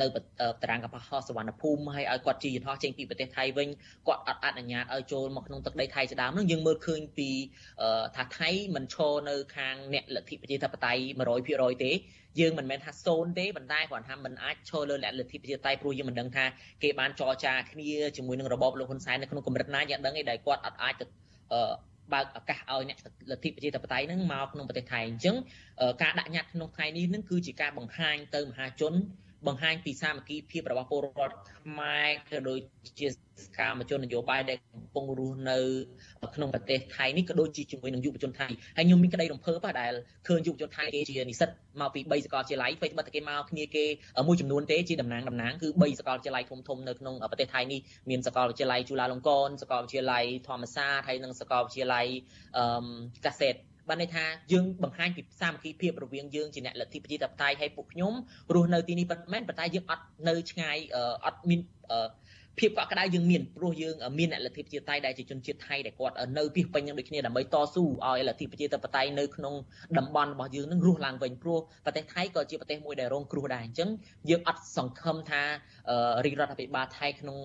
[0.00, 0.06] នៅ
[0.62, 3.68] តារាងកប៉ាល់ហោះសវណ្ណភូមិហើយឲ្យគាត់ជិះយន្តហោះចេញពីប្រទេសថៃវិញ
[4.08, 7.28] គាត់អត់អនុញ្ញាតឲ្យចូលមកក្នុងទឹកដីថៃជាដើមនឹងយើងមើលឃើញពី
[8.16, 11.02] ថាថៃមិនឈរនៅខាងអ្នកលទ្ធិប្រជាធិបតេយ្យ
[11.42, 11.92] 100%ទេ
[12.40, 16.44] យើងមិនមែនថាសូន្យទេប៉ុន្តែគាត់ថាមិនអាចឈរលើលទ្ធិប្រជាធិបតេយ្យព្រោះយើងមិនដឹងថា
[16.82, 21.06] គេបានចរចាគ្នាជាមួយនឹងរបបលោកហ៊ុនសែននៅក្នុងកម្រិតណាយ៉ាងដឹងឯងដែលគាត់អត់អាចទៅ
[22.12, 22.98] បើកឱកាសឲ្យអ្នក
[23.30, 25.36] លទ្ធិប្រជាធិបតេយ្យហ្នឹងមកក្នុងប្រទេសថៃអញ្ចឹង
[26.02, 28.94] ការដាក់ញត្តិក្នុងថ្ងៃនេះនឹងគឺជាការបង្ហាញទៅមហាជន
[29.46, 32.60] បង្ហាញពីសាមគ្គីភាពរបស់ពលរដ្ឋខ្មែរក៏ដូច
[32.98, 33.14] ជាស
[33.58, 35.58] កម្មជននយោបាយដែលកំពុងរស់នៅ
[36.34, 39.92] ក្នុងប្រទេសថៃនេះក៏ដូចជាជាមួយនឹងយុវជនថៃហើយខ្ញុំមានក្តីរំភើបដែល
[40.28, 41.48] ឃើញយុវជនថៃគេជានិស្សិត
[41.80, 43.84] មកពី3សាកលវិទ្យាល័យអ្វីត្បិតតែគេមកគ្នាគេ
[44.28, 47.80] មួយចំនួនទេជាតំណាងតំណាងគឺ3សាកលវិទ្យាល័យធំធំនៅក្នុងប្រទេសថៃនេះ
[48.10, 52.06] មានសាកលវិទ្យាល័យจุฬាលង្កនសាកលវិទ្យាល័យធម្មសាស្ត្រហើយនិងសាកលវិទ្យាល័យ
[52.56, 52.64] អឺ
[53.26, 53.54] កាសេត
[53.90, 58.12] បានន័យថាយើងបង្ហាញពីសាមគ្គីភាពរវាងយើងជាអ្នកលទ្ធិប្រជាធិបតេយ្យហើយពួកខ្ញុំ
[58.54, 60.76] រស់នៅទីនេះប៉ុន្តែប៉ុន្តែយើងអត់នៅឆ្ងាយ
[61.26, 61.60] អត់មាន
[62.58, 69.54] ភាពកក់ក្ដៅយើងមានព្រោះយើងមានអ្នកលទ្ធិប្រជាធិបតេយ្យដែលជាជនជាតិថៃដែលគាត់នៅពីពេញនឹងដូចគ្នាដើម្បីតស៊ូឲ្យលទ្ធិប្រជាធិបតេយ្យនៅក្នុង
[69.98, 73.88] តំបន់របស់យើងនឹងរស់ឡើងវិញព្រោះប្រទេសថៃក៏ជាប្រទេសមួយដែលរងគ្រោះដែរអញ្ចឹង
[74.30, 75.42] យើងអត់សង្ឃឹមថា
[76.24, 77.38] រាជរដ្ឋាភិបាលថៃក្នុង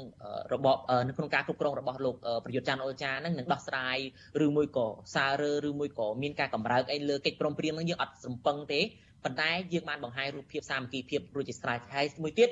[0.53, 0.78] របប
[1.08, 3.97] នៅក្នុងការគ្រប់គ្រងរបស់លោកប្រយុទ្ធច័ន្ទអូចានឹងនឹងដោះស្រាយ
[4.45, 8.82] ឬមួយក៏សាររើឬមួយក៏មានការកម្រើកអីលើកិច្ចព្រមព្រៀងនឹងយើងអត់សំពឹងទេ
[9.26, 12.49] ប៉ុន្តែយើងបានបង្ហាញរូបភាពសាមគ្គីភាពរួចជាស្រេចហើយមួយទៀត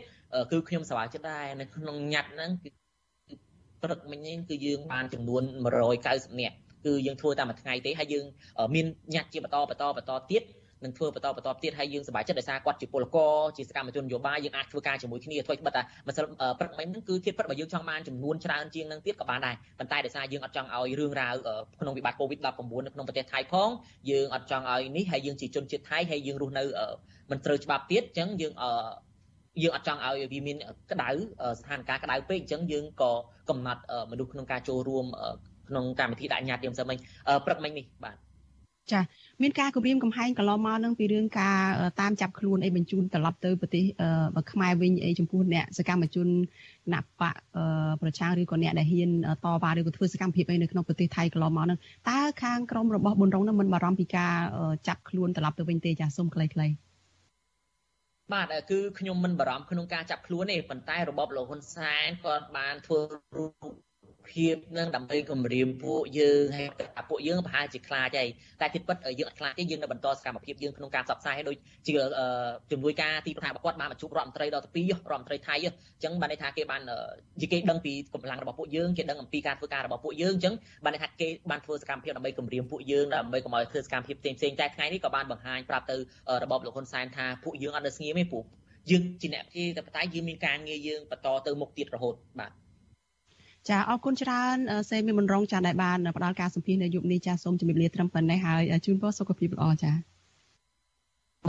[0.51, 2.69] គឺខ្ញុំសប្បាយចិត្តដែរនៅក្នុងញត្តិហ្នឹងគឺ
[3.83, 5.43] ព្រឹកមិញនេះគឺយើងបានចំនួន
[5.91, 6.55] 190នាក់
[6.85, 8.25] គឺយើងធ្វើតាមមួយថ្ងៃទេហើយយើង
[8.75, 10.43] មានញត្តិជាបន្តបន្តបន្តទៀត
[10.85, 16.25] នឹងធ្វើបន្តបន្តទៀតហើយយើងសប្បាយចិត្តដោយសារគាត់ជាពលករជាសកម្មជននយោបាយយើងអាចធ្វើការជាមួយគ្នាធ្វើបិទតែម្សិល
[16.59, 21.33] ព្រឹកមិញហ្នឹងគឺធៀបព្រឹកបើយើងចង់បានចំនួនច្រើនជាងហ្នឹងទៀតក៏បានដែរប៉ុន្តែដោយសារយើងអត់ចង់ឲ្យរឿងរ៉ាវ
[21.81, 22.45] ក្នុងវិបត្តិ COVID-19
[22.85, 23.69] នៅក្នុងប្រទេសថៃផង
[24.11, 26.63] យើងអត់ចង់ឲ្យនេះហើយយើងជាជនជាតិថៃហើយយើងរស់នៅ
[27.31, 28.53] មិនត្រូវច្បាប់ទៀតអញ្ចឹងយើង
[29.63, 30.57] យើងអត់ចង់ឲ្យវាមាន
[30.91, 31.09] ក្តៅ
[31.59, 33.11] ស្ថានភាពក្តៅពេកអញ្ចឹងយើងក៏
[33.49, 33.81] កំណត់
[34.11, 35.05] មនុស្សក្នុងការចូលរួម
[35.69, 36.97] ក្នុងកម្មវិធីដាក់ញត្តិយើងសិនមិញ
[37.45, 38.15] ព្រឹកមិញនេះបាទ
[38.91, 38.99] ចា
[39.43, 41.57] មានការគម្រាមកំហែងកន្លងមកនឹងពីរឿងការ
[42.01, 43.83] តាមចាប់ខ្លួនអីបញ្ជូនត្រឡប់ទៅប្រទេស
[44.51, 46.31] ខ្មែរវិញអីចំពោះអ្នកសកម្មជនគ
[46.93, 47.35] ណៈបក
[48.01, 49.09] ប្រឆាំងឬក៏អ្នកដែលហ៊ាន
[49.45, 51.79] តវ៉ាឬក៏ធ្វើសកម្មភាពអីនៅក្នុងប្រទេសថៃកន្លងមកនឹង
[52.09, 54.33] តើខាងក្រមរបស់ប៊ុនរងនឹងមិនបារម្ភពីការ
[54.87, 56.73] ចាប់ខ្លួនត្រឡប់ទៅវិញទេចាសូមខ្លីៗ
[58.33, 62.99] បាទគឺខ្ញុំមិនបារម្ភក្នុងការចាប់ខ្លួនទេប៉ុន្តែរបបលោកហ៊ុនសែនគាត់បានធ្វើ
[63.37, 63.92] រូប
[64.31, 66.69] ភាពនឹងដើម្បីគម្រាមពួកយើងហើយ
[67.09, 68.29] ពួកយើងប្រហែលជាខ្លាចហើយ
[68.61, 71.57] តែទីពិតយើងអត់ខ្លាចទេយើងនៅបន្តសកម្មភាពយើងក្នុងការផ្សព្វផ្សាយឲ្យដូច
[71.87, 71.93] ជា
[72.71, 76.81] ជំនួយការទីប្រឹក្សារបស់គាត់បានមកជួបរដ្ឋមន្ត្រីដល់ទី2រដ្ឋមន្ត្រីថៃអញ្ចឹងបានន័យថាគេបាន
[77.41, 80.53] និយាយគេដឹងពីកម្លាំងរបស់ពួកយើងគេដឹងអំពីការធ្វើការរបស់ពួកយើងអញ្ចឹង
[80.83, 85.97] បានន័យថាគេបានធ្វើសកម្មភាពដើម្បីគម្រាមពួកយើងដើម្បីកុំឲ្យធ្វើសកម្មភាពផ្សេងផ្សេងតែថ្ងៃនេះក៏បានបង្ហាញប្រាប់ទៅ
[86.43, 88.45] របបលោកហ៊ុនសែនថាពួកយើងអត់នៅស្ងៀមទេពួក
[88.91, 92.51] យើងជាអ្នកជាតែបតៃយើងមានការងារយើងបន្តទៅមុខទៀតរហូតបាទ
[93.69, 94.57] ចាអរគុណច្រើន
[94.89, 99.91] សេមីមុនរងចាដែលបានផ្ដល់ការសម្ភាសន៍នៅយុគនេះចាសូមជម្រាបលាត្រឹមប៉ុណ្ណេះហើយជូនពរសុខភាពល្អចា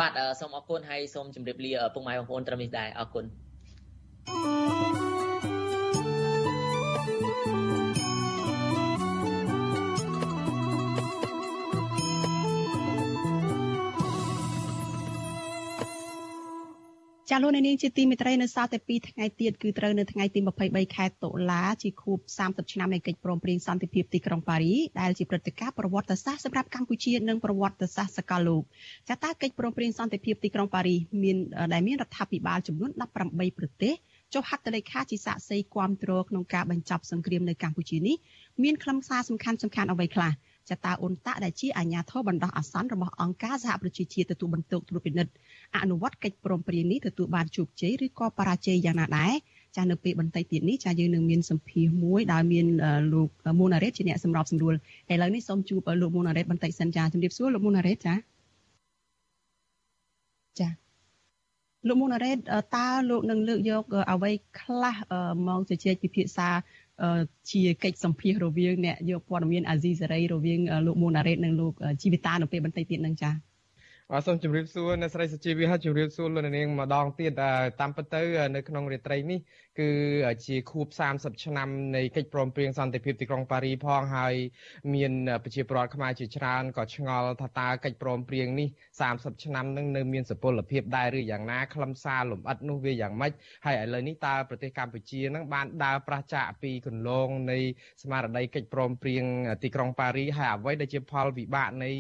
[0.01, 3.25] បាទសូមអរគុណហើយសូមជម្រាបលាពុកម៉ែបងប្អូនត្រឹមនេះដែរអរគុណ
[5.01, 5.04] ច
[17.35, 28.63] ចាលោកនាងជាទីមេត្រីនៅសល់តែ2ថ្ងៃទៀតគឺត្រូវនៅថ្ងៃទី23ខែតុលាជាខួប30ឆ្នាំនៃកិច្ចព្រមព្រៀងសន្តិភាពទីក្រុងប៉ារីដែលជាព្រឹត្តិការណ៍ប្រវត្តិសាស្ត្រសម្រាប់កម្ពុជានិងប្រវត្តិសាស្ត្រសកលលោក
[29.09, 31.37] ចាតើកិច្ចព្រមព្រៀងសន្តិភាពទីក្រុងប៉ារីមាន
[31.73, 32.91] ដែលមានរដ្ឋាភិបាលចំនួន
[33.25, 33.95] 18ប្រទេស
[34.35, 38.17] ចុះហត្ថលេខាជាសាក្សីគាំទ្រក្នុងការបញ្ចប់សង្គ្រាមនៅកម្ពុជានេះ
[38.63, 40.33] មានខ្លឹមសារសំខាន់សំខាន់អ្វីខ្លះ
[40.71, 45.33] ចតាអ៊ុនតាដែលជាអាជ្ញាធរបណ្ដោះអាសន្នរបស់អង្គការសហប្រជាជាតិទទួលបន្ទុកត្រួតពិនិត្យ
[45.77, 49.33] អនុវត្តកិច្ចព្រមព្រៀងនេះទទួលបានជោគជ័យឬក៏បរាជ័យយ៉ាងណាដែរ
[49.77, 52.67] ចានៅពេលបន្តិចទៀតនេះចាយើងនឹងមានសម្ភារមួយដែលមាន
[53.13, 53.29] លោក
[53.61, 54.75] មូណារ៉េតជាអ្នកសម្របសម្រួល
[55.13, 58.15] ឥឡូវនេះសូមជួបលោកមូណារ៉េតបន្តិចសិនចាជំរាបសួរលោកមូណារ៉េតចា
[60.61, 60.69] ចា
[61.89, 62.39] លោកមូណារ៉េត
[62.77, 64.97] តើលោកនឹងលើកយកអ្វីខ្លះ
[65.49, 66.49] មកជជែកពិភាក្សា
[67.51, 71.73] ជាកិច្ចសម្ភាសរវាងអ្នកយកព័ត៌មានអាស៊ីសេរីរវាងលោកមូណារ៉េតនិងលោក
[72.03, 73.54] ជីវិតានៅពេលបន្តិចទៀតនឹងចា៎
[74.11, 77.33] បាទសូមជម្រាបសួរអ្នកស្រីសុជីវីហើយជម្រាបសួរលោកនាងម្ដងទៀត
[77.81, 78.23] តាមពិតទៅ
[78.55, 79.39] នៅក្នុងរាត្រីនេះ
[79.81, 79.91] គឺ
[80.47, 84.35] ជាខួប30ឆ្នាំនៃកិច្ចព្រមព្រៀងសន្តិភាពទីក្រុងប៉ារីផងហើយ
[84.95, 85.13] មាន
[85.43, 88.69] ប្រជាពលរដ្ឋខ្មែរជាច្រើនក៏ឆ្ងល់ថាតើកិច្ចព្រមព្រៀងនេះ
[89.07, 93.33] 30ឆ្នាំនឹងនៅមានសុពលភាពដែរឬយ៉ាងណាខ្លឹមសារលម្អិតនោះវាយ៉ាងម៉េច
[93.67, 97.59] ហើយឥឡូវនេះតើប្រទេសកម្ពុជានឹងបានដើរប្រឆាចពីគន្លងនៃ
[98.03, 99.25] ស្មារតីកិច្ចព្រមព្រៀង
[99.63, 101.91] ទីក្រុងប៉ារីហើយអ្វីដែលជាផលវិបាកនៃ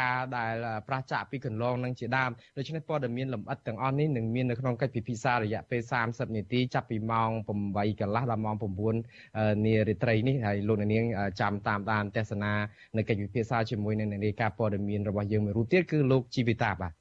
[0.00, 0.54] ការដែល
[0.88, 7.30] ប្រឆាចពីគន្លងនឹងជាដើមដូច្នេះព័ត៌មានលម្អិតទាំងអស់នេះនឹងមាននៅក្នុងកិច្ចពិភាក្សារយៈពេល30នាទីចាប់ពីម៉ោង
[7.64, 8.56] 8កន្លះដល់ម៉ោង
[9.10, 11.04] 9នារាត្រីនេះហើយលោកនាង
[11.40, 12.52] ចាំតាមដានទស្សនា
[12.96, 16.92] នៅកិច្ចពិភាក្សាជាមួយនឹងនាយការព័ត៌មានរបស់យើងមួយរូបទៀតគឺលោកជីវិតាបាទ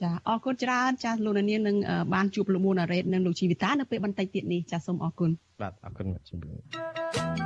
[0.00, 1.76] ចាអរគុណច្រើនចាលោកនាងនឹង
[2.14, 5.30] បានជួបលោកមូណារ៉េតនិងលោកជីវិតានៅពេលបន្តិចទៀតនេះចាសូមអរគុណ
[5.60, 7.39] បាទអរគុណជំរាប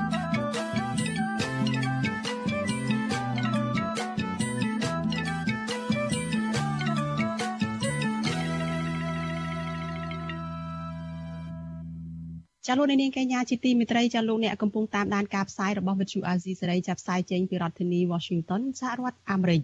[12.66, 19.62] ចាលោកនាងកញ្ញាជាទីមេត្រីចាលោកអ្នកកំពុងតាមដានការផ្សាយរបស់វិទ្យុអាស៊ីសេរីចាប់ផ្សាយចេញពីរដ្ឋធានី Washington សហរដ្ឋអាមេរិក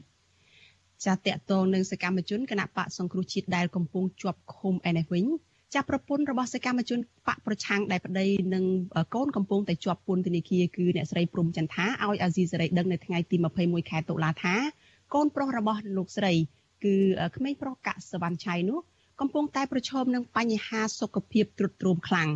[1.04, 5.24] ចាតកតងនឹងសកម្មជនគណៈបកសង្គ្រោះជាតិដែលកំពុងជាប់ឃុំឯនេះវិញ
[5.74, 8.64] ចាប្រពន្ធរបស់សកម្មជនបកប្រឆាំងដែលប្តីនឹង
[9.14, 14.54] កូនកំពុងតែជាប់ពន្ធនាគារគឺអ្នកស្រីព្រំចន្ទថាឲ្យអាស៊ីសេរីដឹងនៅថ្ងៃទី21ខែតុលាថា
[15.14, 16.32] កូនប្រុសរបស់លោកស្រី
[16.84, 16.96] គឺ
[17.36, 18.78] ក្មេងប្រុសកសវណ្ណឆៃនោះ
[19.20, 22.30] កំពុងតែប្រឈមនឹងបញ្ហាសុខភាពទ្រុឌទ្រោមខ្លាំង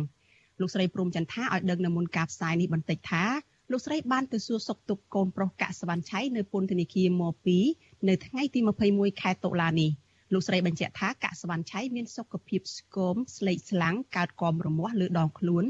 [0.59, 3.23] លោកស្រីព្រំចន្ទថាឲ្យដឹងនៅមុនការផ្សាយនេះបន្តិចថា
[3.71, 7.23] លោកស្រីបានទៅសួរសុខទុក្ខកូនប្រុសកសវណ្ណឆៃនៅពន្ធនាគារម
[7.65, 8.59] 2នៅថ្ងៃទី
[8.91, 9.91] 21ខែតុលានេះ
[10.33, 15.63] លោកស្រីបញ្ជាក់ថាកសវណ្ណឆៃមានសុខភាពស្គមស្លេកស្លាំងកើតកមរមាស់លើដងខ្លួន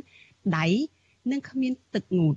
[0.58, 0.68] ដៃ
[1.32, 2.36] និងគ្មានទឹកងូត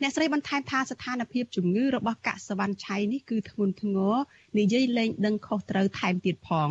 [0.00, 4.14] អ្នកស្រីបន្ថែមថាស្ថានភាពជំងឺរបស់កសវណ្ណឆៃនេះគឺធ្ងន់ធ្ងរ
[4.58, 6.68] និយាយលែងដឹងខុសត្រូវថែមទៀតផង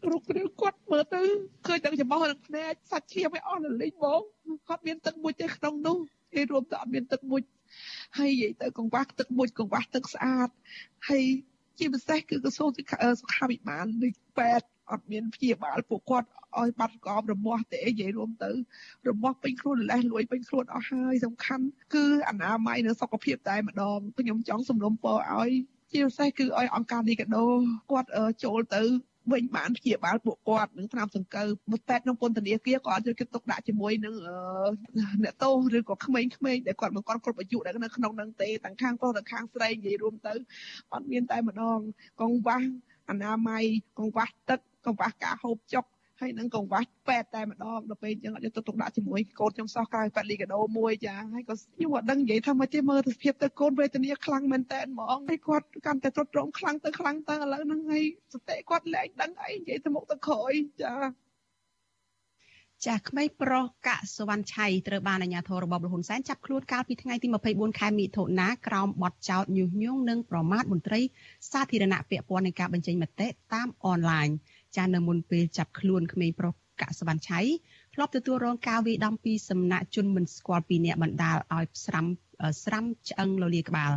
[0.00, 1.22] ហើយរូបរាងគាត់មើលទៅ
[1.66, 4.20] ឃើញតែច្បោះនឹងភ្នែកសាច់ឈាមឲ្យអស់លលិញបង
[4.68, 5.96] គាត់មានទឹកមុជទេក្នុងនោះ
[6.34, 7.42] គេរួមទៅអត់មានទឹកមុជ
[8.18, 10.48] ហើយនិយាយទៅកង្វះទឹកមុជកង្វះទឹកស្អាត
[11.08, 11.24] ហើយ
[11.78, 12.68] ជាពិសេសគឺក្រសួង
[13.20, 16.28] សុខាភិបាលនៃពេទ្យអត់មានព្យាបាលពួកគាត់
[16.58, 18.50] ឲ្យបាត់កោបរមាស់ទេនិយាយរួមទៅ
[19.08, 25.50] រមាស់ពេញខ្លួនលេះលួយពេញខ្លួនអស់ហើយសំខាន់គឺអនាម័យនិងសុខភាពតែម្ដងខ្ញុំចង់សំណូមពរឲ្យ
[25.92, 27.46] ជាពិសេសគឺឲ្យអង្គការនេះកដោ
[27.90, 28.08] គាត់
[28.44, 28.82] ចូលទៅ
[29.32, 34.14] វិញបានព្យាបាលពួកគាត់នឹងឆ្នាំសង្កូវមកពេទ្យក្នុងពន្ធនាគារក៏អត់យកចិត្តទុកដាក់ជាមួយនឹង
[35.24, 36.30] អ្នកទោសឬក៏ក្មេងៗ
[36.66, 40.32] ដែលគាត់មិនគាត់គ្រប់អាយុដែលនៅក្នុងនឹងទេទាំងខាងប្រុសទាំងខាងស្រីនិយាយរួមទៅ
[40.92, 41.78] អត់មានតែម្ដង
[42.20, 42.60] កង្វះ
[43.08, 43.64] អនាម័យ
[43.98, 45.84] កង្វះទឹកកង្វះការហូបចុក
[46.20, 58.04] ហើយនឹងកង្វះពេទ្យតែម្ដងដល់ពេលអញ្ចឹងអត់យកទៅទុកដាក់ជាមួយកូនខ្ញុំសោះក្រៅប៉ាលីកាដូមួយចាហើយក៏ខ្ញុំអត់ដឹងនិយាយថាមកទេមើលទៅភាពទៅកូនវេទនាខ្លាំងមែនតើហ្មងហើយគាត់កាន់តែទ្រុឌទ្រោមខ្លាំងទៅខ្លាំងទៅឥឡូវហ្នឹងហើយ
[58.34, 60.52] សតិគាត់លែងដឹងអីនិយាយទៅមុខទៅក្រោយ
[60.82, 60.94] ចា
[62.86, 71.00] ចាស់ក្មេងប្រុសកសវណ្ណឆៃត្រូវបានអាជ្ញាធររបបលហ៊ុនសែនចាប់ខ្លួនកាលពីថ្ងៃទី24ខែមិថុនាក្រោមបទចោទញុះញង់និងប្រមាថមន្ត្រី
[71.52, 74.28] សាធារណៈពាក់ព័ន្ធនឹងការបញ្ចេញមតិតាមអនឡាញ
[74.76, 77.40] ចានៅមុនពេលចាប់ខ្លួនក្មេងប្រុសកសវណ្ណឆៃ
[77.94, 82.06] ធ្លាប់ទទួលរងការវាយដំពីសំណាក់ជនមិនស្គាល់ពីអ្នកបណ្ដាលឲ្យស្រាំ
[82.64, 83.92] ស្រាំឆ្អឹងលលាក្បាល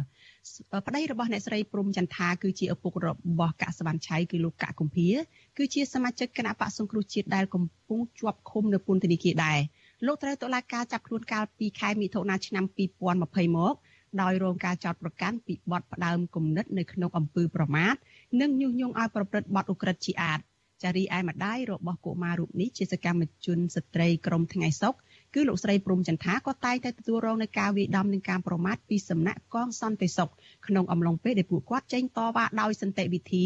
[0.87, 3.07] ប្តីរបស់អ្នកស្រីព្រំចន្ទថាគឺជាឪពុករ
[3.39, 5.09] បស់កសវណ្ណឆៃគឺលោកកកគំភា
[5.57, 9.59] គឺជាសមាជិកគណៈបកសង្គ្រោះជាតិដែលកំពុងជាប់ឃុំនៅពន្ធនាគារដែរ
[10.05, 12.65] លោកត្រូវតុលាការចាប់ខ្លួនកាលពីខែមិថុនាឆ្នាំ
[13.11, 13.75] 2020មក
[14.21, 17.95] ដោយរងការចោទប្រកាន់ពីបទផ្ដើមគំនិតនៅក្នុងអំពើប្រមាថ
[18.41, 20.39] និងញុះញង់ឲ្យប្រព្រឹត្តបទឧក្រិដ្ឋជាអាត
[20.83, 24.93] ចារីឯម្ដាយរបស់កុមាររូបនេះជាសកម្មជនស្ត្រីក្រមថ្ងៃសុក
[25.33, 30.29] គឺលោកស្រីព្រំចន្ទថាក៏តែងតែទទួលរងនឹងការវាយដំនិងការប្រមាថពីសំណាក់កងសន្តិសុខ
[30.67, 33.45] ក្នុងអំឡុងពេលដែលពួកគាត់ចេញតវ៉ាដោយសន្តិវិធី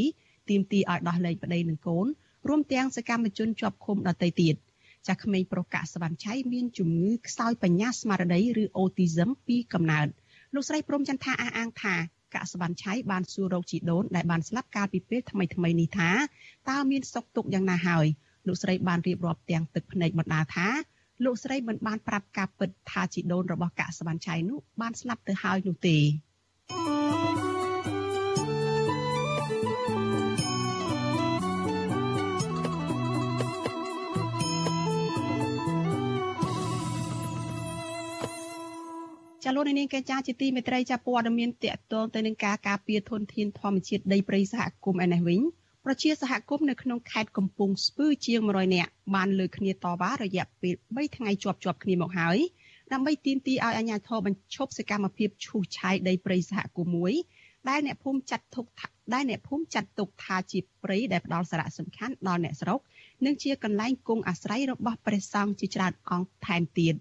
[0.49, 2.07] ទាមទារឲ្យដោះលែងប្តីនិងកូន
[2.47, 4.55] រួមទាំងសកម្មជនជាប់ឃុំដទៃទៀត
[5.07, 10.07] ចាស់ក្មេងប្រុសកាក់សវណ្ណឆៃមានជំងឺខ្សោយបញ្ញាស្មារតីឬ autism ពីកំណើត
[10.53, 11.95] លោកស្រីព្រំចន្ទថាអះអាងថា
[12.35, 16.09] កាក់សវណ្ណឆៃបានសួររកជីដូនដែលបានស្លាប់កាលពីពេលថ្មីថ្មីនេះថា
[16.69, 18.05] តើមានសុខទុក្ខយ៉ាងណាហើយ
[18.47, 20.67] លោកស្រីបានរៀបរាប់ទាំងទឹកភ្នែកបណ្ដាថា
[21.25, 25.97] លោកស្រីមិនបានប្រាប់ការពិតថាជីដូនរបស់កាក់សវណ្ណឆៃនោះបានស្លាប់ទៅហើយនោះទេ
[39.49, 45.39] ចាលោកនាងកេចាជាទីមេត្រីចាព័ត៌មានតកតងទៅនឹងការការពារធនធានធម្មជាតិដីព្រៃសហគមន៍ឯនេះវិញ
[45.85, 52.37] ប្រជាសហគមន៍នៅក្នុងខេត្តកំពង់ស្ពឺជាង100នាក់បានលើកគ្នាតវ៉ារយៈពេល3ថ្ងៃជាប់ជាប់គ្នាមកហើយ
[52.91, 57.13] ដើម្បីទាមទារឲ្យអាជ្ញាធរបញ្ឈប់សកម្មភាពឈូសឆាយដីព្រៃសហគមន៍មួយ
[57.69, 58.65] ដែលអ្នកភូមិចាត់ទុក
[59.13, 62.79] ដែលអ្នកភូមិចាត់ទុកថាជាព្រៃដែលផ្ដល់សារៈសំខាន់ដល់អ្នកស្រុក
[63.25, 66.95] និងជាកន្លែងគង់អាស្រ័យរបស់ព្រះសង្ឃជាច្រើនអង្គថែមទៀត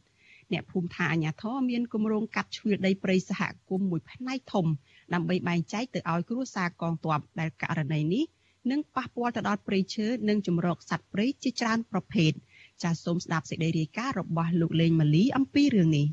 [0.53, 4.67] អ្នកភូមិថាអាជ្ញាធរមានគម្រោងកាត់ឈើដីព្រៃសហគមន៍មួយផ្នែកធំ
[5.15, 8.25] ដើម្បីបែងចែកទៅឲ្យគ្រួសារកងទ័ពដែលករណីនេះ
[8.71, 12.33] និងប៉ះពាល់ទៅដល់ព្រៃឈើនិងជំរកសត្វព្រៃជាច្រើនប្រភេទ
[12.83, 16.07] ចាសសូមស្ដាប់សេចក្តីរាយការណ៍របស់លោកលេងម៉ាលីអំពីរឿងនេះ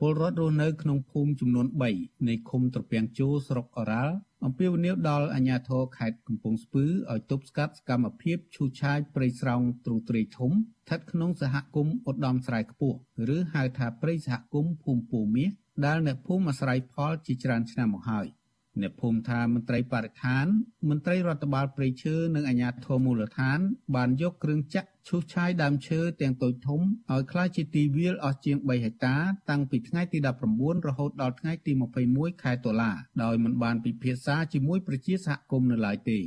[0.00, 1.66] ពលរដ្ឋរស់នៅក្នុងភូមិចំនួន
[1.96, 4.14] 3នៃឃុំត្រពាំងជូស្រុកអរ៉ាល់
[4.46, 12.96] អំពាវនាវដល់អាជ្ញាធរខេត្តកំពង់ស្ពឺឲ្យទប់ស្កាត់សកម្មភាពឈូសឆាយព្រៃស្រោងទ្រូទ្រាយធំស្ថិតក្នុងសហគមន៍ឧត្តមស្រែខ្ពស់
[13.36, 15.50] ឬហៅថាព្រៃសហគមន៍ភូមិពូមាស
[15.86, 18.26] ដែលអ្នកភូមិអាស្រ័យផលជាច្រើនឆ្នាំមកហើយ។
[18.80, 20.46] អ្នកភូមិថាមន្ត្រីបរិស្ថាន
[20.88, 23.58] មន្ត្រីរដ្ឋបាលព្រៃឈើនិងអាជ្ញាធរមូលដ្ឋាន
[23.94, 29.16] បានយកគ្រឿងចាក់ឈូសឆាយដើមឈើទាំងតូចធំឲ្យក្លាយជាទីវាលអស់ជាង3ហិកតា
[29.50, 30.18] តាំងពីថ្ងៃទី
[30.52, 31.72] 19រហូតដល់ថ្ងៃទី
[32.08, 32.92] 21ខែតុលា
[33.22, 36.20] ដោយមិនបានពិភាក្សាជាមួយប្រជាសហគមន៍នៅឡើយទេ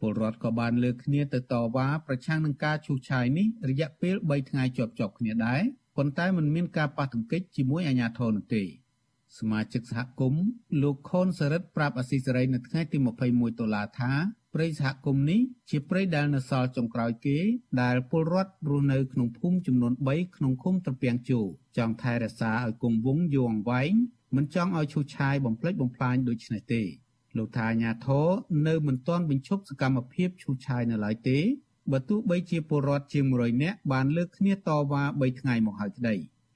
[0.00, 5.62] ពលរដ្ឋក៏បានលើកគ្នាទៅតវ៉ាប្រឆាំងនឹងការឈូសឆាយនេះរយៈពេល3ថ្ងៃជាប់ៗគ្នាដែរ
[5.96, 8.64] ប៉ុន្តែមិនមានការប៉ះទង្គិចជាមួយអាជ្ញាធរនោះទេ។
[9.38, 10.44] សមាជិកសហគមន៍
[10.82, 14.12] លោកខុនសរិទ្ធប្រាប់អស៊ីសេរីនៅថ្ងៃទី21ដុល្លារថា
[14.54, 17.38] ព្រៃសហគមន៍នេះជាព្រៃដែលនៅសល់ចុងក្រោយគេ
[17.82, 21.40] ដែលពលរដ្ឋរស់នៅក្នុងភូមិចំនួន3ក្នុងឃុំត្រពាំងជោ
[21.78, 23.92] ចង់ថែរក្សាឲ្យគង់វង្សយូរអង្វែង
[24.36, 26.82] មិនចង់ឲ្យឈូសឆាយបំផ្លិចបំផ្លាញដូចនេះទេ
[27.36, 28.26] លោកថាអាញាធរ
[28.66, 31.38] នៅមិនទាន់បញ្ឈប់សកម្មភាពឈូសឆាយនៅឡើយទេ
[31.92, 36.14] បើទោះបីជាពលរដ្ឋជាង100នាក់បានលើកគ្នាតវ៉ា3ថ្ងៃមកហើយក្តី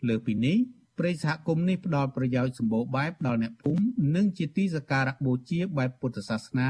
[0.09, 0.59] លើពីនេះ
[1.01, 3.83] ព្រៃសហគមន៍នេះផ្ដល់ប្រយោជន៍សម្បូរបែបដល់អ្នកភូមិ
[4.17, 6.69] និងជាទីសក្ការៈបូជាបែបពុទ្ធសាសនា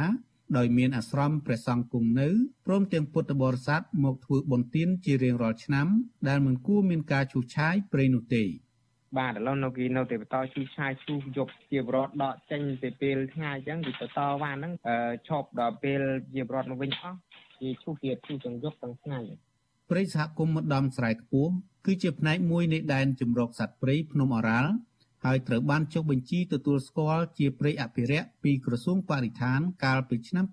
[0.57, 2.29] ដោយមានអាស្រមព្រះសង្ឃគង់នៅ
[2.67, 5.87] ព្រមទាំងពុទ្ធបរិស័ទមកធ្វើបុណ្យទានជារៀងរាល់ឆ្នាំ
[6.29, 8.45] ដែលមិនគួរមានការឈូសឆាយព្រៃនោះទេ
[9.19, 14.73] បាទឥឡូវនៅគេនៅតែបន្តឈូសឆាយឈូសយកជាបរតដកចេញទៅពេលថ្ងៃអញ្ចឹងគេទៅតវ៉ាហ្នឹង
[15.29, 16.01] ឈប់ដល់ពេល
[16.35, 17.17] ជាបរតមកវិញអស់
[17.61, 19.21] គេឈូសទៀតឈូសទាំងយប់ទាំងថ្ងៃ
[19.91, 21.53] ព្រៃសហគមន៍ម្ដំស្រែខ្ពស់
[21.87, 24.73] គឺជាផ្នែកមួយនៃដែនជំរកសត្វព្រៃភ្នំអរ៉ាល់
[25.25, 30.45] ហើយត្រូវបានចុះបញ្ជីទទួលស្គាល់ជាព្រៃអភិរក្សពីក្រសួងបរិស្ថានកាលពីឆ្នាំ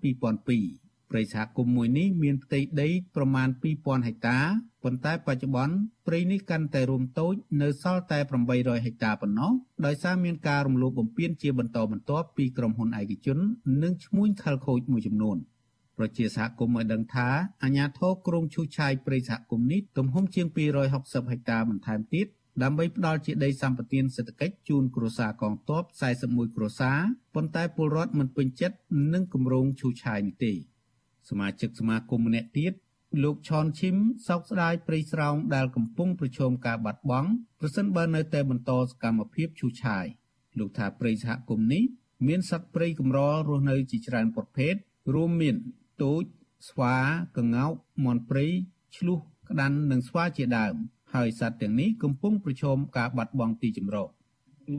[0.52, 4.38] 2002ព្រៃសហគមន៍មួយនេះមានផ្ទៃដីប្រមាណ2000ហិកតា
[4.84, 5.76] ប៉ុន្តែបច្ចុប្បន្ន
[6.06, 8.18] ព្រៃនេះកាន់តែរួមតូចនៅសល់តែ
[8.52, 9.52] 800ហិកតាប៉ុណ្ណោះ
[9.86, 13.38] ដោយសារមានការរំលោភបំពានជាបន្តបន្ទាប់ពីក្រុមហ៊ុនឯកជន
[13.82, 15.38] និងឈ្មួញខលខូចមួយចំនួន។
[15.98, 17.28] ប្រជាសហគមន៍ឲ្យដឹងថា
[17.62, 20.46] អាជ្ញាធរក្រុងឈូសឆាយព្រៃសហគមន៍នេះទំហំជាង
[20.88, 22.26] 260ហិកតាបន្ថែមទៀត
[22.62, 25.84] ដើម្បីផ្ដល់ជាដីសម្បត្តិសេដ្ឋកិច្ចជូនគ្រួសារកងទ័ព
[26.20, 26.98] 41គ្រួសារ
[27.34, 28.76] ប៉ុន្តែពលរដ្ឋមិនពេញចិត្ត
[29.14, 30.52] នឹងគម្រោងឈូសឆាយនេះទេ
[31.28, 32.72] សមាជិកសមាគមម្នាក់ទៀត
[33.22, 33.96] លោកឆនឈឹម
[34.28, 37.30] សោកស្ដាយព្រៃស្រោងដែលកំពុងប្រឈមការបាត់បង់
[37.60, 40.06] ប្រសិនបើនៅតែបន្តសកម្មភាពឈូសឆាយ
[40.58, 41.84] លោកថាព្រៃសហគមន៍នេះ
[42.26, 43.18] មានសត្វព្រៃកម្រ
[43.48, 44.74] រស់នៅជាច្រើនប្រភេទ
[45.14, 45.56] រួមមាន
[46.02, 46.22] ទូច
[46.68, 46.94] ស្វា
[47.36, 47.72] កង្កោក
[48.04, 48.46] មាន់ព្រៃ
[48.96, 49.18] ឆ្លុះ
[49.48, 50.74] ក្តាន់និងស្វាជាដើម
[51.14, 54.08] ហើយសត្វទាំងនេះកំពុងប្រឈមការបាត់បង់ទីជម្រក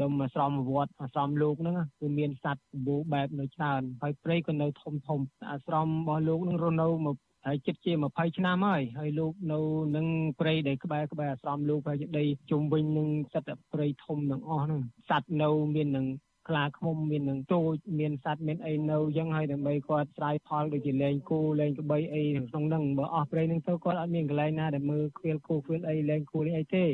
[0.01, 5.19] ដុំអាស្រមវត្តអាស្រមលោកហ្នឹងគឺមានសត្វសម្បូរបែបនៅច្រើនហើយព្រៃក៏នៅធំធំ
[5.51, 9.59] អាស្រមរបស់លោកនឹងរស់នៅមកហើយចិត្តជា20ឆ្នាំហើយហើយលោកនៅ
[9.95, 10.05] នឹង
[10.39, 16.05] ព្រៃដែលក្បែរក្បែរអាស្រមលោកហើយដីជុំវិញនឹងសត្វព្រៃធំទាំងអស់ហ្នឹងសត្វនៅមាននឹង
[16.49, 26.85] ខ្លាឃុំមាននឹងទូចមានសត្វមានអីនៅអញ្ចឹងហើយដើម្បីគាត់ស្រ័យផលដូចជាលេងគូលេងក្បីអីក្នុងហ្នឹងបើអស់ព្រៃហ្នឹងទៅគាត់អត់មានកន្លែងណាដែលមើលខ្វៀលគូខ្វៀលអីលេងគូលេងអីទេ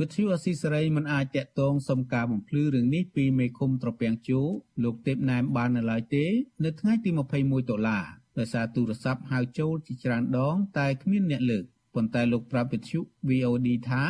[0.00, 4.40] វិទ្យុអស៊ីសេរីមិនអាចតាក់ទងសុំការបំភ្លឺរឿងនេះពីមេឃុំត្រពាំងជូ
[4.84, 6.24] លោកទេពណែមបាននៅឡើយទេ
[6.64, 7.10] នៅថ្ងៃទី
[7.40, 8.04] 21ដុល្លារ
[8.38, 11.64] ដោយសារទូរស័ព្ទហៅចូលជាច្រើនដង តែគ្មានអ្នកលើក
[11.94, 14.02] ប៉ុន្តែលោកប្រាប់វិទ្យុ VOD ថា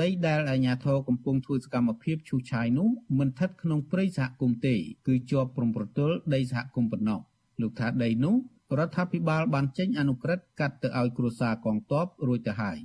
[0.00, 2.88] ដីដែលអាជ្ញាធរកំពុងធ្វើសកម្មភាពឈូសឆាយនោះ
[3.18, 4.76] មិនស្ថិតក្នុងព្រៃសហគមន៍ទេ
[5.06, 7.20] គឺជាប់ព្រំប្រទល់ដីសហគមន៍ប៉ុណ្ណោះ
[7.60, 8.36] លោកថាដីនោះ
[8.78, 12.78] រដ្ឋាភិបាលបានចេញអនុក្រឹត្យកាត់ទៅឲ្យគ្រួសារកងទ័ពរួចទៅហើយ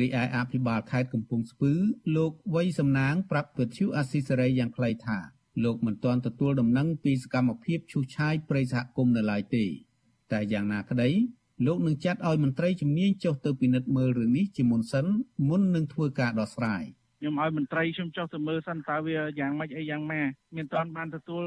[0.00, 1.72] រីឯអភិបាលខេត្តកំពង់ស្ពឺ
[2.16, 5.18] លោកវ័យសំណាងប្រាប់ពទ្យុអាស៊ីសេរីយ៉ាងខ្លីថា
[5.64, 9.64] លោកមិនទាន់ទទួលដំណឹងពីសកម្មភាពឈូសឆាយព្រៃសហគមន៍នៅឡើយទេ
[10.32, 11.10] តែយ៉ាងណាក្តី
[11.66, 15.06] លោកនឹងចាត់ឲ្យមន្ត្រីជំនាញចុះទៅពិនិត្យមើលរឿងនេះជាមុនសិន
[15.48, 16.82] មុននឹងធ្វើការដោះស្រាយ
[17.20, 21.44] ខ្ញុំឲ្យមន្ត្រីខ្ញុំចុះទៅមើលសិនតើវាយ៉ាងម៉េចអីយ៉ាងម៉េចមានតាន់បានទទួល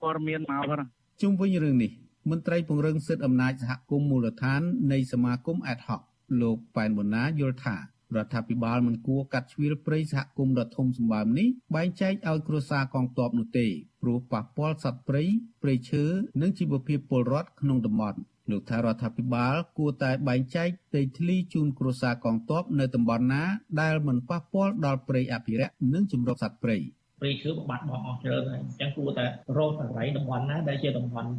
[0.00, 0.88] ព័ត៌មានមកហ្នឹង
[1.22, 1.90] ជុំវិញរឿងនេះ
[2.30, 4.62] មន្ត្រីពង្រឹងសិទ្ធិអំណាចសហគមន៍មូលដ្ឋាន
[4.92, 6.00] នៃសមាគម Ad hoc
[6.40, 7.82] លោកប៉ែនបូណាយល់ថារ
[8.24, 13.66] ដ្ឋាភិបាលមិនគួរកាត់ជ្រៀលព្រៃសហគមន៍ដ៏ធំសម្បើមនេះបែងចែកឲ្យគ្រួសារកងទ័ពនោះទេ
[14.02, 15.22] ព្រោះប៉ះពាល់សត្វព្រៃ
[15.62, 16.04] ព្រៃឈើ
[16.40, 18.18] និងជីវភាពពលរដ្ឋក្នុងតំបន់
[18.50, 23.42] លោកថារដ្ឋាភិបាលគួរតែបែងចែកដីធ្លីជូនគ្រួសារកងទ័ពនៅតំបន់ណា
[23.80, 26.76] ដែលមិនប៉ះពាល់ដល់ព្រៃអភិរក្សនិងជំរកសត្វព្រៃ។
[27.24, 29.24] ព្រៃឈើបំបត្តិបងអស់ច្រើនហើយអញ្ចឹងគួរតែ
[29.58, 31.30] រកកន្លែងតំបន់ណាដែលជាតំបន់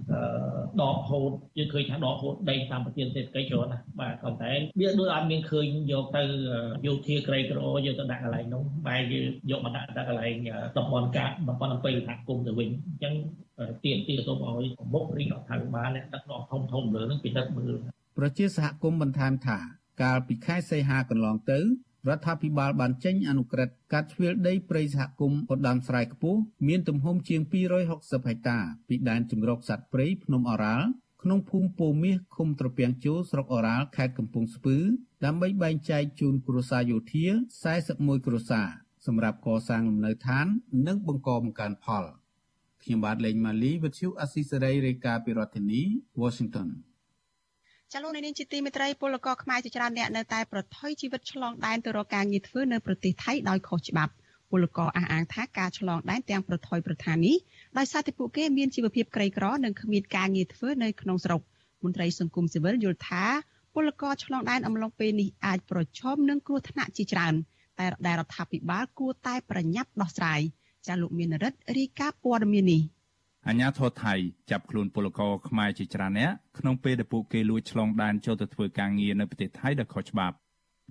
[0.81, 6.23] ដកហូតយើងឃើញថាដកហូតដីតាមប្រធានសេដ្ឋកិច្ចច្រើនណាស់បាទប៉ុន្តែវាដូចអត់មានឃើញយកទៅ
[6.86, 10.36] យោធាក្រីក្រយកទៅដាក់កន្លែងនោះបែរយើងយកមកដាក់ដាក់កន្លែង
[10.77, 13.13] តំបន់កាតំបន់អំពើសហគមន៍ទៅវិញអញ្ចឹង
[13.86, 17.75] ទៀមទីសូមឲ្យមុខរីរដ្ឋាភិបាលអ្នកដឹកនាំធំធំលើនឹងពិនិត្យមើល
[18.17, 19.59] ប្រជាសហគមន៍បន្ថែមថា
[20.03, 21.59] កាលពីខែសីហាកន្លងទៅ
[22.07, 27.41] រដ្ឋាភិបាលបានចេញអនុក្រឹត្យកាត់ជ្រឿលដីព្រៃសហគមន៍ឧត្តមស្រែខ្ពស់មានទំហំជាង
[27.85, 30.87] 260ហិកតាពីដែនជំរកសត្វព្រៃភ្នំអរ៉ាល់
[31.21, 34.77] ក្នុងភូមិពោមាសឃុំត្រពាំងជោស្រុកអរ៉ាល់ខេត្តកំពង់ស្ពឺ
[35.25, 37.25] ដើម្បីបែងចែកជូនគ្រួសារយោធា
[37.75, 38.67] 41គ្រួសារ
[39.05, 40.45] សម្រាប់កសាងលំនៅឋាន
[40.87, 42.03] និងបង្កបង្កើនផល
[42.83, 45.81] ខ្ញុំបាទលេងម៉ាលីវិទ្យុអស៊ីសេរីរាយការណ៍ពីរដ្ឋធានី
[46.21, 46.67] Washington
[47.97, 54.13] ចាលោកនាងជាទីមេត្រីពលករខ្មែរជាច្រើនអ្នកនៅតែប្រថុយជីវិតឆ្លងដែនទៅរកការងារធ្វើនៅប្រទេសថៃដោយខុសច្បាប់
[54.51, 57.37] ពលករអះអាងថាការឆ្លងដែនទាំងប្រថុយប្រថាននេះ
[57.77, 61.41] ដោយសារតែពួកគេមានជីវភាពក្រីក្រនិងគ្មានការងារធ្វើនៅក្នុងស្រុក
[61.83, 63.23] មន្ត្រីសង្គមស៊ីវិលយល់ថា
[63.73, 67.33] ពលករឆ្លងដែនអំឡុងពេលនេះអាចប្រឈមនឹងគ្រោះថ្នាក់ជាច្រើន
[67.79, 70.41] តែដែលរដ្ឋាភិបាលគួរតែប្រញាប់ដោះស្រាយ
[70.87, 72.81] ចាលោកមានរិទ្ធរាយការណ៍ព័ត៌មាននេះ
[73.49, 74.13] អាញាធរថៃ
[74.51, 80.35] ចាប់ខ្លួនពលករខ្មែរជាច្រើនអ្នកក្នុងពេលដែលពួកគេលួចឆ្លងដែនចូលទៅធ្វើការងារនៅប្រទេសថៃដោយខុសច្បាប់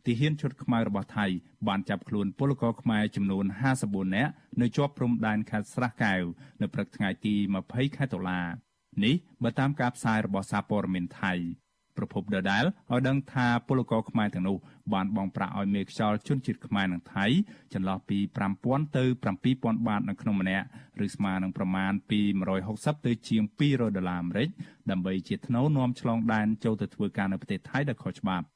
[0.05, 1.27] ទីហ៊ានឈុតខ្មៅរបស់ថៃ
[1.69, 3.45] បានចាប់ខ្លួនពលករខ្មែរចំនួន
[3.81, 6.23] 54នាក់នៅជាប់ព្រំដែនខេត្តស្រះកែវ
[6.61, 7.35] នៅព្រឹកថ្ងៃទី
[7.67, 8.41] 20ខែតុលា
[9.05, 11.33] នេះបើតាមការផ្សាយរបស់សារព័ត៌មានថៃ
[11.97, 14.57] ប្រពន្ធដដែលឲ្យដឹងថាពលករខ្មែរទាំងនោះ
[14.93, 17.27] បានបង់ប្រាក់ឲ្យមេខ្យល់ជនជាតិខ្មែរនិងថៃ
[17.75, 18.19] ចន្លោះពី
[18.57, 19.05] 5000ទៅ
[19.45, 20.67] 7000បាតនៅក្នុងម្នាក់
[21.05, 22.21] ឬស្មើនឹងប្រមាណពី
[22.65, 24.49] 160ទៅជាង200ដុល្លារអាមេរិក
[24.91, 28.47] ដើម្បីជាថ្នូវនាំឆ្លងដែនចូលទៅធ្វើការនៅប្រទេសថៃដោយខុសច្បាប់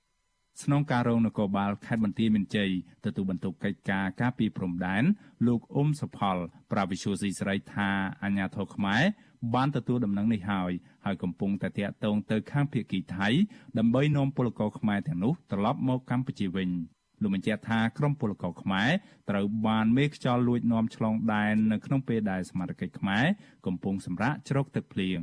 [0.63, 2.71] ស្នងការរងនគរបាលខេត្តបន្ទាយមានជ័យ
[3.05, 5.05] ទទួលបន្ទុកកិច្ចការការពីព្រំដែន
[5.47, 6.37] លោកអ៊ុំសុផល
[6.73, 7.89] ប្រាវិសុយស៊ីស្រីថា
[8.23, 9.03] អាញាធរខ្មែរ
[9.55, 10.73] បានទទួលដំណឹងនេះហើយ
[11.05, 13.29] ហើយកំពុងតែតាក់ទងទៅខាងភៀកគីថៃ
[13.79, 16.71] ដើម្បីនាំពលករខ្មែរទាំងនោះត្រឡប់មកកម្ពុជាវិញ
[17.23, 18.91] លោកបញ្ជាក់ថាក្រុមពលករខ្មែរ
[19.31, 23.25] ត្រូវបានមេខ្យល់លួចនាំឆ្លងដែននៅក្នុងពេលដែលសមាជិកខ្មែរ
[23.67, 25.21] កំពុងសម្រាកជ្រកទឹកភ្លៀង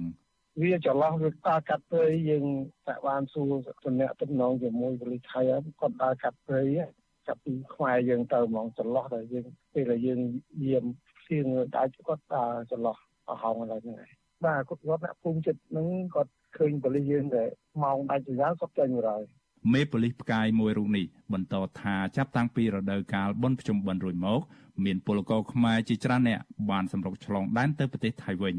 [0.61, 2.45] វាចន្លោះវាដើរកាត់ព្រៃយើង
[2.87, 3.51] តែបានសួរ
[3.85, 5.39] តំណាក់តំណងជាមួយប៉ូលីសថៃ
[5.79, 6.63] គាត់ដើរកាត់ព្រៃ
[7.27, 10.21] ចាប់ពីខ្មែរយើងទៅហ្មងចន្លោះតែយើងពេលដែលយើង
[10.67, 10.85] យាម
[11.19, 11.45] ផ្សៀង
[11.77, 12.97] ដៃគាត់ដើរចន្លោះ
[13.29, 14.11] អស់ហោងឡើយហ្នឹងហើយ
[14.45, 17.43] បាទគាត់គាត់អ្នកភូមិចិត្តហ្នឹងគាត់ឃើញប៉ូលីសយើងតែ
[17.83, 19.23] ម៉ោងដាច់ចរាគាត់ចេញមកហើយ
[19.73, 24.41] មេប៉ូលីសផ្កាយមួយរូបនេះបន្តថាចាប់តាំងពីរដូវកាលបុណ្យភ្ជុំបិណ្ឌរួចមក
[24.85, 28.57] មានពលករខ្មែរជាច្រើនអ្នកបានសម្រុកឆ្លងដែនទៅប្រទេសថៃវិញ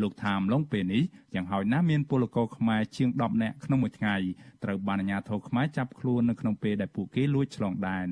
[0.00, 1.02] លោកថាមឡុងពេលនេះ
[1.34, 4.16] យ៉ាងហោចណាស់មានពលករខ្មែរជាង10នាក់ក្នុងមួយថ្ងៃ
[4.64, 8.08] ត្រូវបានអាជ្ញាធរខ្មែរចាប់ខ្លួននៅក្នុងពេលដែលពួកគេលួចឆ្លងដែន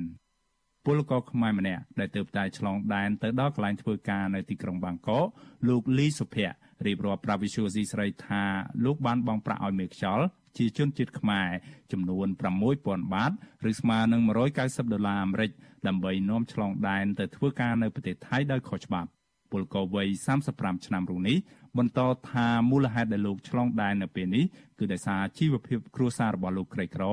[0.85, 5.25] ពលករខ្មែរម្នាក់ដែលទើបតែឆ្លងដែនទៅដល់កន្លែងធ្វើការនៅទីក្រុងបាងកក
[5.67, 6.55] លោកលីសុភ័ក្រ
[6.85, 8.43] រៀបរាប់ប្រាវិសុយស៊ីស្រីថា
[8.85, 10.25] លោកបានបង់ប្រាក់ឲ្យមេខ្យល់
[10.57, 11.47] ជាជនជាតិខ្មែរ
[11.91, 12.27] ចំនួន
[12.71, 13.31] 6000បាត
[13.69, 14.21] ឬស្មើនឹង
[14.57, 15.51] 190ដុល្លារអាមេរិក
[15.87, 19.09] ដើម្បីនាំឆ្លងដែនទៅធ្វើការនៅប្រទេសថៃដោយខុសច្បាប់
[19.51, 20.07] ពលករវ័យ
[20.47, 21.37] 35ឆ្នាំរូបនេះ
[21.77, 21.99] បន្ត
[22.31, 24.45] ថាមូលហេតុដែលលោកឆ្លងដែននៅពេលនេះ
[24.79, 27.03] គឺដោយសារជីវភាពគ្រួសាររបស់លោកក្រីក្រ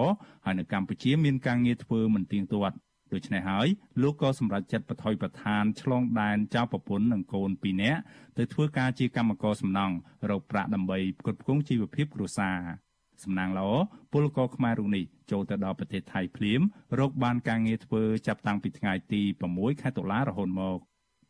[0.44, 2.76] ហើយនៅកម្ពុជាមានការងារធ្វើមិនទៀងទាត់
[3.14, 3.68] ដូច្នេះហើយ
[4.02, 8.00] លោកក៏សម្រេចចិត្តបថុយប្រឋានឆ្លងដែនចៅប្រពន្ធនិងកូន2នាក់
[8.38, 9.94] ទៅធ្វើការជាកម្មករសំណង់
[10.30, 12.58] រកប្រាក់ដើម្បីផ្គត់ផ្គង់ជីវភាពគ្រួសារ
[13.24, 13.70] សំណាងល្អ
[14.12, 16.60] ពលករខ្មែររូបនេះចូលទៅដល់ប្រទេសថៃភ្លាម
[17.00, 20.78] រកបានការងារធ្វើចាប់តាំងពីថ្ងៃទី6ខែតុលារហូតមក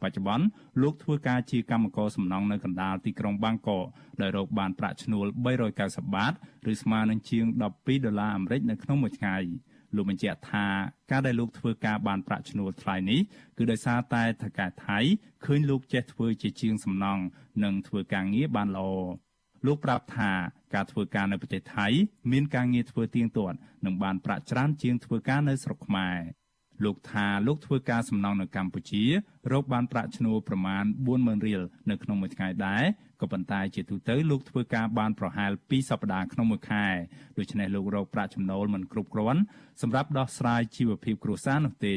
[0.03, 0.47] បច្ចុប្បន្ន
[0.83, 3.85] លោកធ្វើការជាកម្មករសំណង់នៅកណ្ដាលទីក្រុងបាងកក
[4.21, 5.27] ដោយរកបានប្រាក់ឈ្នួល
[5.71, 6.33] 390បាត
[6.73, 9.37] ឬស្មើនឹងជាង12ដុល្លារអាមេរិកនៅក្នុងមួយថ្ងៃ
[9.97, 10.67] លោកបញ្ជាក់ថា
[11.11, 13.21] ការដែលលោកធ្វើការបានប្រាក់ឈ្នួលថ្លៃនេះ
[13.57, 14.99] គឺដោយសារតែថៅកែថៃ
[15.45, 17.23] ឃើញលោកចេះធ្វើជាជាងសំណង់
[17.65, 18.89] និងធ្វើការងារបានល្អ
[19.67, 20.31] លោកប្រាប់ថា
[20.75, 21.87] ការធ្វើការនៅប្រទេសថៃ
[22.33, 26.17] មានការងារធ្វើទៀងទាត់និងបានប្រាក់ច្រើនជាងធ្វើការនៅស្រុកខ្មែរ
[26.85, 29.05] លោកថាលោកធ្វើការសំណង់នៅកម្ពុជា
[29.53, 32.85] រកបានប្រាក់ឈ្នួលប្រមាណ40000រៀលនៅក្នុងមួយថ្ងៃដែរ
[33.21, 36.87] ក៏ប៉ុន្តែជាទូទៅលោកធ្វើការបានប្រហែល2សប្តាហ៍ក្នុងមួយខែ
[37.39, 39.41] ដូច្នេះលោករកប្រាក់ចំណូលមិនគ្រប់គ្រាន់
[39.83, 41.97] សម្រាប់ដោះស្រាយជីវភាពគ្រួសារនោះទេ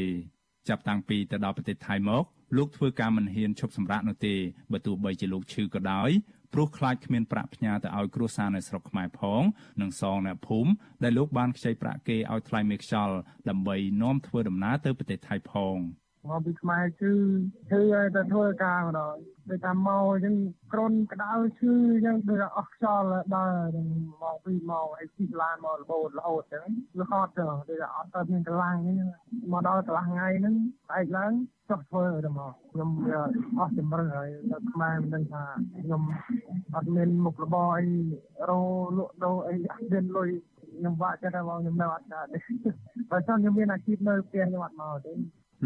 [0.69, 2.23] ចាប់តាំងពីទៅដល់ប្រទេសថៃមក
[2.57, 4.35] លោកធ្វើការមិនហ៊ានឈប់សម្រាកនោះទេ
[4.71, 6.09] បើទោះបីជាលោកឈឺក៏ដោយ
[6.53, 9.43] ព្រោះខ្លាចគ្មានប្រាក់ផ្ញើទៅឲ្យគ្រួសារនៅស្រុកខ្មែរផង
[9.81, 10.71] និងសងអ្នកភូមិ
[11.03, 13.15] ដែលលោកបានខ្ចីប្រាក់គេឲ្យថ្លៃមេខ្យល់
[13.49, 15.77] ដើម្បីនាំធ្វើដំណើរទៅប្រទេសថៃផង
[16.29, 17.13] មកពីខ្មែរគឺ
[17.69, 19.15] ឈឺឲ្យទៅធ្វើការម្ដង
[19.49, 20.35] ដូចតាមមកអញ្ចឹង
[20.73, 23.77] ក្រូនក្តៅឈឺអញ្ចឹងដូចអស់ខ្យល់ដើរ
[24.23, 26.67] មកពីមកអីជិះឡានមករហូតរហូតអញ្ចឹង
[26.99, 29.09] វាហត់ទៅដូចអត់ទៅមានកម្លាំងអញ្ចឹង
[29.51, 30.55] មកដល់កន្លះថ្ងៃហ្នឹង
[30.89, 31.33] បែកឡើង
[31.69, 32.89] ចុះធ្វើទៅមកខ្ញុំ
[33.59, 35.43] អស់ជំរឿនហើយទៅខ្មែរមិនដឹងថា
[35.83, 36.01] ខ្ញុំ
[36.75, 37.85] អត់មានមុខរបរអី
[38.49, 38.59] រោ
[38.97, 40.29] លក់ដូរអីអត់មានលុយ
[40.77, 42.39] ខ្ញុំវាក់ចិត្តថាបងខ្ញុំនៅអត់កើតទេ
[43.09, 45.13] បើសិនខ្ញុំមានអាជីពនៅផ្ទះខ្ញុំអត់មកទេ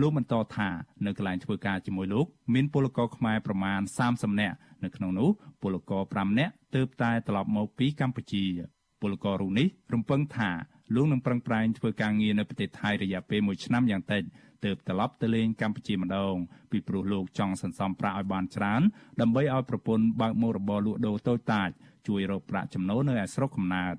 [0.01, 0.69] លោកបន្តថា
[1.05, 3.79] នៅកន្លែងធ្វើការជាមួយលោកមានពលករខ្មែរប្រមាណ
[4.09, 5.29] 30នាក់នៅក្នុងនោះ
[5.61, 8.45] ពលករ5នាក់ទើបតែត្រឡប់មកពីកម្ពុជា
[9.01, 10.49] ពលកររូបនេះរំពឹងថា
[10.95, 14.23] លោកនឹងប្រឹងប្រែងធ្វើការងារនៅប្រទេសថៃរយៈពេល1ឆ្នាំយ៉ាងតិច
[14.65, 16.35] ទើបត្រឡប់ទៅលេងកម្ពុជាម្ដង
[16.71, 18.81] ពីព្រោះលោកចង់សន្សំប្រាក់ឲ្យបានច្រើន
[19.21, 21.69] ដើម្បីឲ្យប្រពន្ធបើកមុខរបរលក់ដូរតូចតាច
[22.07, 23.95] ជួយរកប្រាក់ចំណូលនៅឯស្រុកកំណើត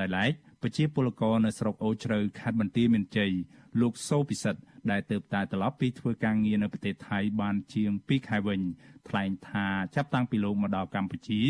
[0.00, 0.32] ដោយឡែក
[0.62, 3.32] ប្រជាពលករនៅស្រុកអូជ្រៅខេត្តបន្ទាយមានជ័យ
[3.80, 8.60] លោកសូពិសិដ្ឋដែលទើបតែត្រឡប់ពីធ្វើការងារនៅប្រទេសថៃបានជាង2ខែវិញ
[9.08, 11.40] ថ្លែងថាចាប់តាំងពីលោកមកដល់កម្ពុជា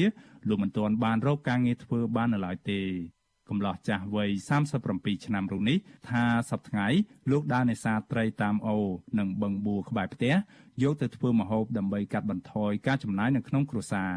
[0.48, 2.82] លោកមិនទាន់បានរកការងារធ្វើបាននៅឡើយទេ
[3.50, 4.30] កំឡោះចាស់វ័យ
[4.78, 5.78] 37ឆ្នាំរូបនេះ
[6.08, 6.98] ថាសប្តាហ៍
[7.30, 8.86] លោកដើរនេសាទត្រីតាមអូរ
[9.18, 10.34] និងបឹងបួរក្បែរផ្ទះ
[10.82, 14.12] យកទៅធ្វើម្ហូបដើម្បីកាត់បន្ថយការចំណាយនៅក្នុងគ្រួសារ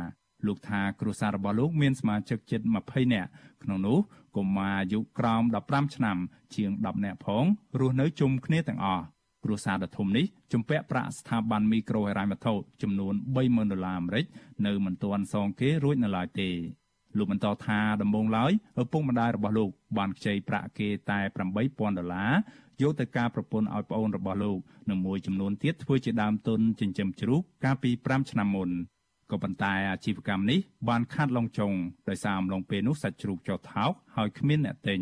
[0.47, 3.29] លោកថាគ្រួសាររបស់លោកមានសមាជិកជិត20នាក់
[3.63, 3.99] ក្នុងនោះ
[4.35, 6.17] កុមារអាយុក្រោម15ឆ្នាំ
[6.55, 7.45] ជាង10នាក់ផង
[7.79, 9.03] រស់នៅជុំគ្នាទាំងអស់
[9.43, 14.25] គ្រួសារដ៏ធំនេះជំពាក់ប្រាក់ស្ថាប័នមីក្រូហិរញ្ញវត្ថុចំនួន30,000ដុល្លារអាមេរិក
[14.65, 16.49] នៅមិនទាន់សងគេរួចនៅឡើយទេ
[17.17, 18.51] លោកបន្តថាដំបូងឡើយ
[18.81, 21.19] ឪពុកម្ដាយរបស់លោកបានខ្ចីប្រាក់គេតែ
[21.59, 22.33] 8000ដុល្លារ
[22.81, 24.57] យកទៅការប្រពន្ធឲ្យប្អូនរបស់លោក
[24.89, 28.69] និងមួយចំនួនទៀតធ្វើជាដើមទុនចិញ្ចឹមជ្រូកកាលពី5ឆ្នាំមុន
[29.31, 31.73] ក៏ប៉ុន្តែអាជីវកម្មនេះបានខាត់ឡងចុង
[32.09, 35.01] ដោយសារអំឡុងពេលនោះសាច់ជ្រូកចុះថោកហើយគ្មានអ្នកទិញ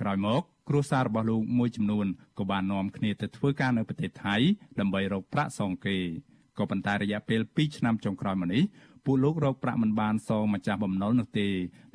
[0.00, 2.06] ក្រោយមកគ្រួសាររបស់លោកមួយចំនួន
[2.38, 4.36] ក៏បាននាំគ្នាទៅធ្វើការនៅប្រទេសថៃ
[4.80, 5.96] ដើម្បីរកប្រាក់សងគេ
[6.58, 8.62] ក៏ប៉ុន្តែរយៈពេល2ឆ្នាំចុងក្រោយមកនេះ
[9.04, 11.48] ពួកលោករកប្រាក់មិនបានសងម្ចាស់បំណុលនោះទេ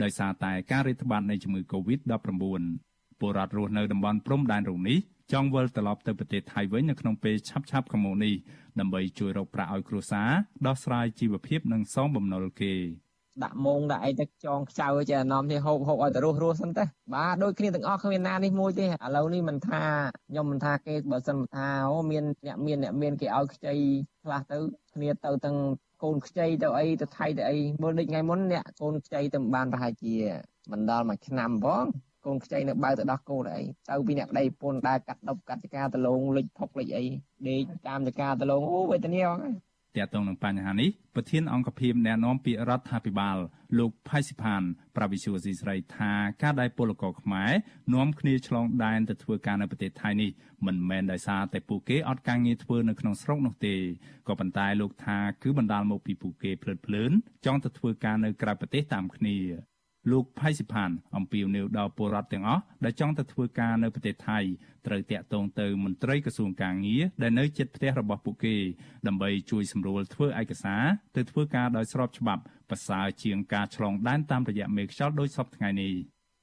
[0.04, 2.06] ដោយសារតែការរាតត្បាតនៃជំងឺ Covid-19
[3.20, 4.98] ពលរដ្ឋរស់នៅតំបន់ព្រំដែនរូបនេះ
[5.34, 8.34] ចង់វិលត្រឡប់ទៅប្រទេសថៃវិញនៅក្នុងពេលឆាប់ៗខាងមុខនេះ
[8.80, 10.30] ដើម្បីជួយរកប្រាក់ឲ្យគ្រួសារ
[10.68, 12.74] ដោះស្រាយជីវភាពនិងសងបំណុលគេ
[13.44, 16.84] ដាក់មងដាក់អីទៅចងខ្ចៅចេះអានំទេហូបហូបឲ្យទៅរស់រស់សិនទៅ
[17.14, 19.84] បាទដូចគ្នាទាំងអស់គ្មានណានេះមួយទេឥឡូវនេះមិនថា
[20.30, 23.74] ខ្ញុំមិនថាគេបើសិនថាអូមានអ្នកមានអ្នកមានគេឲ្យខ្ចី
[24.24, 24.58] ខ្លះទៅ
[24.96, 25.58] គ្នាទៅទាំង
[26.04, 30.16] កូនខ្ចីទៅអីទៅថៃទៅអីមើលដូចថ្ងៃមុនអ្នកកូនខ្ចីទៅបានប្រហែលជា
[30.72, 31.86] មិនដល់មួយឆ្នាំផង
[32.26, 37.06] កូនខ្ចីនៅបើទៅដោះកូនអីទៅពីអ្នកប្តីពុនដែលកាត់ដប់កាត់ចការដលងលិចផុកលិចអី
[37.48, 39.54] ដេកតាមចការដលងអូវេទនាហ្មង
[39.96, 43.38] ទាក់ទងនឹងបញ្ហានេះប្រធានអង្គភិបណែនាំពាក្យរដ្ឋាភិបាល
[43.80, 44.62] លោកផៃសិផាន
[44.96, 46.12] ប្រាវិសុវស៊ីស្រីថា
[46.44, 47.52] ការដែលពលករខ្មែរ
[47.94, 50.30] នាំគ្នាឆ្លងដែនទៅធ្វើការនៅប្រទេសថៃនេះ
[50.66, 53.76] មិនមែនដោយសារតែពួកគេអត់ការងារធ្វើនៅក្នុងស្រុកនោះទេ
[54.28, 57.12] ក៏ប៉ុន្តែលោកថាគឺបណ្ដាលមកពីពួកគេភ្លើតភ្លើន
[57.46, 59.38] ចង់ទៅធ្វើការនៅក្រៅប្រទេសតាមគ្នា
[60.12, 64.40] លោកផៃសិផានអំពាវនាវដល់ពលរដ្ឋទាំងអស់ដែលចង់ទៅធ្វើការនៅប្រទេសថៃ
[64.88, 68.56] ត្រូវតាក់ទងទៅមន្ត្រីក្រសួងកាងារដែលនៅជិតផ្ទះរបស់ពួកគេ
[69.08, 70.84] ដើម្បីជួយសម្រួលធ្វើឯកសារ
[71.16, 75.94] ទៅធ្វើការដោយស្របច្បាប់ប្រសើរជាងការឆ្លងដែនតាមរយៈមេខ្យល់ដោយសពថ្ងៃនេះ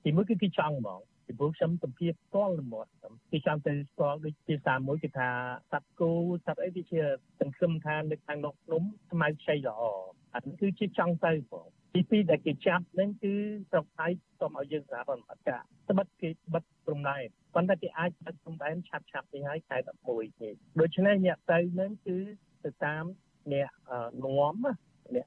[0.05, 2.91] ទីមួយគឺគេចង់ហ្មងពីព្រោះខ្ញុំទំពាផ្ទាល់ល្មត់
[3.33, 5.29] គេចាំទៅស្គាល់ដូចភាសាមួយគេថា
[5.73, 6.11] សត្វគោ
[6.47, 7.01] សត្វអីវាជា
[7.41, 9.83] សង្ឃឹមថានៅខាងនោះភ្នំស្មៅខ្ចីល្អ
[10.35, 13.33] អានេះគឺជាចង់ទៅបង ទីពីរដែលគេចាប់នឹងគឺ
[13.71, 14.07] ស្រុកថៃ
[14.41, 19.77] សូមឲ្យយើងស្រាប់អត់ការត្បិតគេបិទព្រំដែនប៉ុន្តែគេអាចបិទព្រំដែនឆាប់ឆាប់នេះហើយខែ
[20.11, 22.17] 11នេះដូច្នេះអ្នកទៅនឹងគឺ
[22.65, 23.05] ទៅតាម
[23.53, 23.71] អ្នក
[24.25, 24.55] នាំ
[25.15, 25.27] អ្នក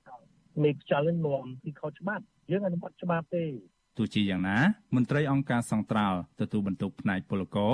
[0.64, 3.46] មេខ្យល់នឹងនាំពីខុសច្បាប់យើងអនុវត្តច្បាប់ទេ
[3.98, 4.58] ទោះជាយ៉ាងណា
[4.96, 7.74] មន្ត្រីអង្គការសង្ត្រាល់ទទួលបន្ទុកផ្នែកពលករ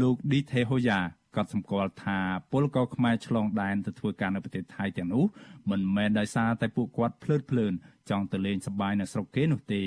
[0.00, 1.00] លោកឌីថេហូយ៉ា
[1.36, 2.18] ក៏សម្គាល់ថា
[2.52, 5.24] ពលករខ្មែរឆ្លងដែនទៅធ្វើការនៅប្រទេសថៃទាំងនោះ
[5.70, 7.72] មិនមែនដោយសារតែពួកគាត់ភ្លើតភ្លើន
[8.10, 9.82] ចង់ទៅលេងសប្បាយនៅស្រុកគេនោះទេ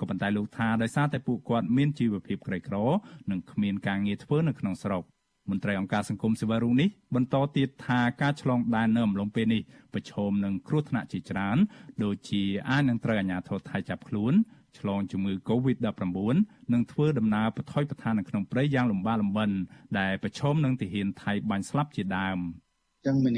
[0.00, 2.76] ក៏ប៉ុន្តែលោកថាដោយសារតែពួកគាត់មានជីវភាពក្រីក្រ
[3.30, 5.04] និងគ្មានការងារធ្វើនៅក្នុងស្រុក
[5.50, 9.62] មន្ត្រីអង្គការសង្គមស៊ីវិលរូបនេះបន្តទៀតថាការឆ្លងដែននៅអំឡុងពេលនេះ
[9.94, 11.58] ប្រឈមនឹងគ្រោះថ្នាក់ជាច្រើន
[12.04, 14.34] ដូចជាអាចនឹងត្រូវអាជ្ញាធរថៃចាប់ខ្លួន
[14.78, 19.50] ឆ្លងជំងឺ Covid-19 និងធ្វើដំណើរបថុយបឋាននៅក្នុងព្រៃយ៉ាងលំបាកលំបិន
[19.98, 22.38] ដែលប្រឈមនឹងទាហានថៃបាញ់ស្លាប់ជាដើម
[23.06, 23.34] ចឹងមាន